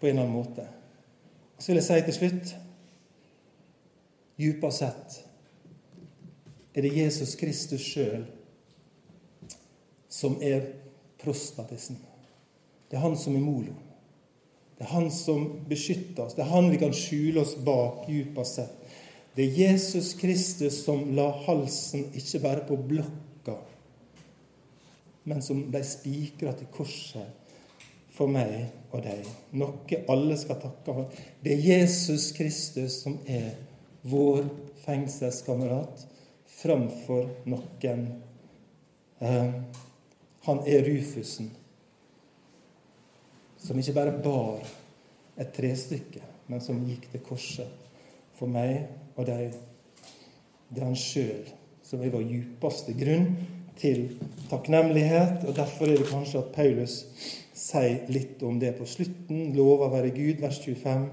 på 0.00 0.06
en 0.06 0.10
eller 0.10 0.22
annen 0.22 0.36
måte. 0.36 0.66
Så 1.58 1.70
vil 1.70 1.82
jeg 1.82 1.88
si 1.88 2.00
til 2.08 2.16
slutt 2.16 2.56
Djupest 4.40 4.80
sett 4.80 5.18
er 6.72 6.86
det 6.86 6.94
Jesus 6.96 7.34
Kristus 7.36 7.84
sjøl 7.84 8.22
som 10.08 10.38
er 10.40 10.62
prostatisen. 11.20 11.98
Det 12.88 12.96
er 12.96 13.04
han 13.04 13.18
som 13.20 13.36
er 13.36 13.44
molo. 13.44 13.74
Det 14.78 14.86
er 14.86 14.94
han 14.94 15.10
som 15.12 15.44
beskytter 15.68 16.24
oss. 16.24 16.34
Det 16.38 16.46
er 16.46 16.54
han 16.54 16.70
vi 16.72 16.80
kan 16.80 16.94
skjule 16.96 17.42
oss 17.44 17.52
bak 17.66 18.06
djupest 18.08 18.56
sett. 18.62 18.79
Det 19.40 19.46
er 19.46 19.70
Jesus 19.70 20.10
Kristus 20.20 20.82
som 20.84 21.14
la 21.16 21.30
halsen 21.46 22.10
ikke 22.12 22.38
bare 22.42 22.64
på 22.68 22.76
blokka, 22.76 23.54
men 25.24 25.40
som 25.40 25.62
ble 25.72 25.80
spikra 25.88 26.52
til 26.58 26.68
korset 26.74 27.56
for 28.12 28.28
meg 28.28 28.66
og 28.90 29.00
deg. 29.06 29.24
Noe 29.56 30.02
alle 30.12 30.36
skal 30.36 30.60
takke 30.60 30.84
for. 30.84 31.24
Det 31.40 31.54
er 31.54 31.64
Jesus 31.70 32.28
Kristus 32.36 32.98
som 33.00 33.16
er 33.24 33.56
vår 34.12 34.44
fengselskamerat 34.84 36.04
framfor 36.60 37.32
noen. 37.48 38.06
Eh, 39.24 39.50
han 40.50 40.64
er 40.68 40.84
Rufusen, 40.84 41.48
som 43.56 43.80
ikke 43.80 43.96
bare 44.04 44.18
bar 44.20 44.68
et 45.40 45.56
trestykke, 45.56 46.28
men 46.52 46.60
som 46.60 46.84
gikk 46.84 47.08
til 47.14 47.30
korset 47.32 47.78
for 48.36 48.52
meg 48.52 48.84
og 49.20 49.28
deg. 49.28 49.56
Det 50.70 50.80
er 50.80 50.86
han 50.88 50.98
sjøl 50.98 51.48
som 51.86 52.02
er 52.02 52.12
vår 52.14 52.26
djupeste 52.28 52.94
grunn 52.98 53.32
til 53.80 54.04
takknemlighet. 54.50 55.46
og 55.48 55.56
Derfor 55.56 55.90
er 55.90 55.98
det 55.98 56.10
kanskje 56.10 56.42
at 56.44 56.52
Paulus 56.54 57.00
sier 57.56 58.06
litt 58.12 58.42
om 58.46 58.60
det 58.62 58.76
på 58.78 58.86
slutten. 58.88 59.50
Lova 59.56 59.90
være 59.92 60.14
Gud, 60.14 60.40
vers 60.42 60.60
25. 60.62 61.08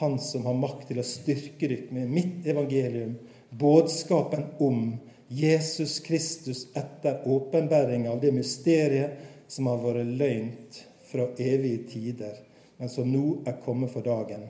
Han 0.00 0.18
som 0.20 0.46
har 0.48 0.56
makt 0.56 0.88
til 0.90 1.00
å 1.00 1.06
styrke 1.06 1.68
dere 1.68 1.92
med 1.92 2.12
mitt 2.12 2.46
evangelium, 2.48 3.16
budskapen 3.60 4.46
om 4.64 4.94
Jesus 5.32 5.98
Kristus 6.04 6.66
etter 6.76 7.24
åpenbæring 7.28 8.06
av 8.08 8.20
det 8.20 8.32
mysteriet 8.36 9.20
som 9.48 9.68
har 9.68 9.80
vært 9.80 10.08
løgnt 10.20 10.80
fra 11.10 11.28
evige 11.40 11.84
tider, 11.92 12.36
men 12.80 12.92
som 12.92 13.08
nå 13.08 13.42
er 13.48 13.60
kommet 13.64 13.92
for 13.92 14.04
dagen. 14.04 14.48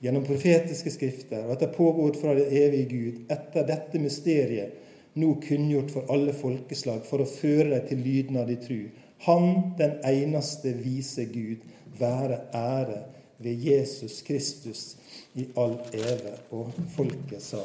Gjennom 0.00 0.22
profetiske 0.26 0.92
skrifter 0.94 1.46
og 1.46 1.56
etter 1.56 1.72
påbud 1.74 2.20
fra 2.20 2.36
det 2.38 2.46
evige 2.54 2.88
Gud, 2.92 3.22
etter 3.34 3.66
dette 3.66 3.98
mysteriet, 3.98 4.76
nå 5.18 5.32
kunngjort 5.42 5.90
for 5.90 6.12
alle 6.14 6.34
folkeslag, 6.36 7.02
for 7.08 7.24
å 7.24 7.30
føre 7.30 7.72
dem 7.72 7.88
til 7.88 8.04
lyden 8.04 8.38
av 8.38 8.46
de 8.50 8.58
tru. 8.62 8.80
Han, 9.26 9.74
den 9.80 9.96
eneste 10.06 10.76
vise 10.78 11.26
Gud, 11.32 11.64
være 11.98 12.44
ære 12.54 13.00
ved 13.42 13.66
Jesus 13.66 14.22
Kristus 14.22 14.84
i 15.34 15.48
all 15.58 15.80
eve. 15.94 16.36
Og 16.54 16.70
folket 16.94 17.42
sa 17.42 17.64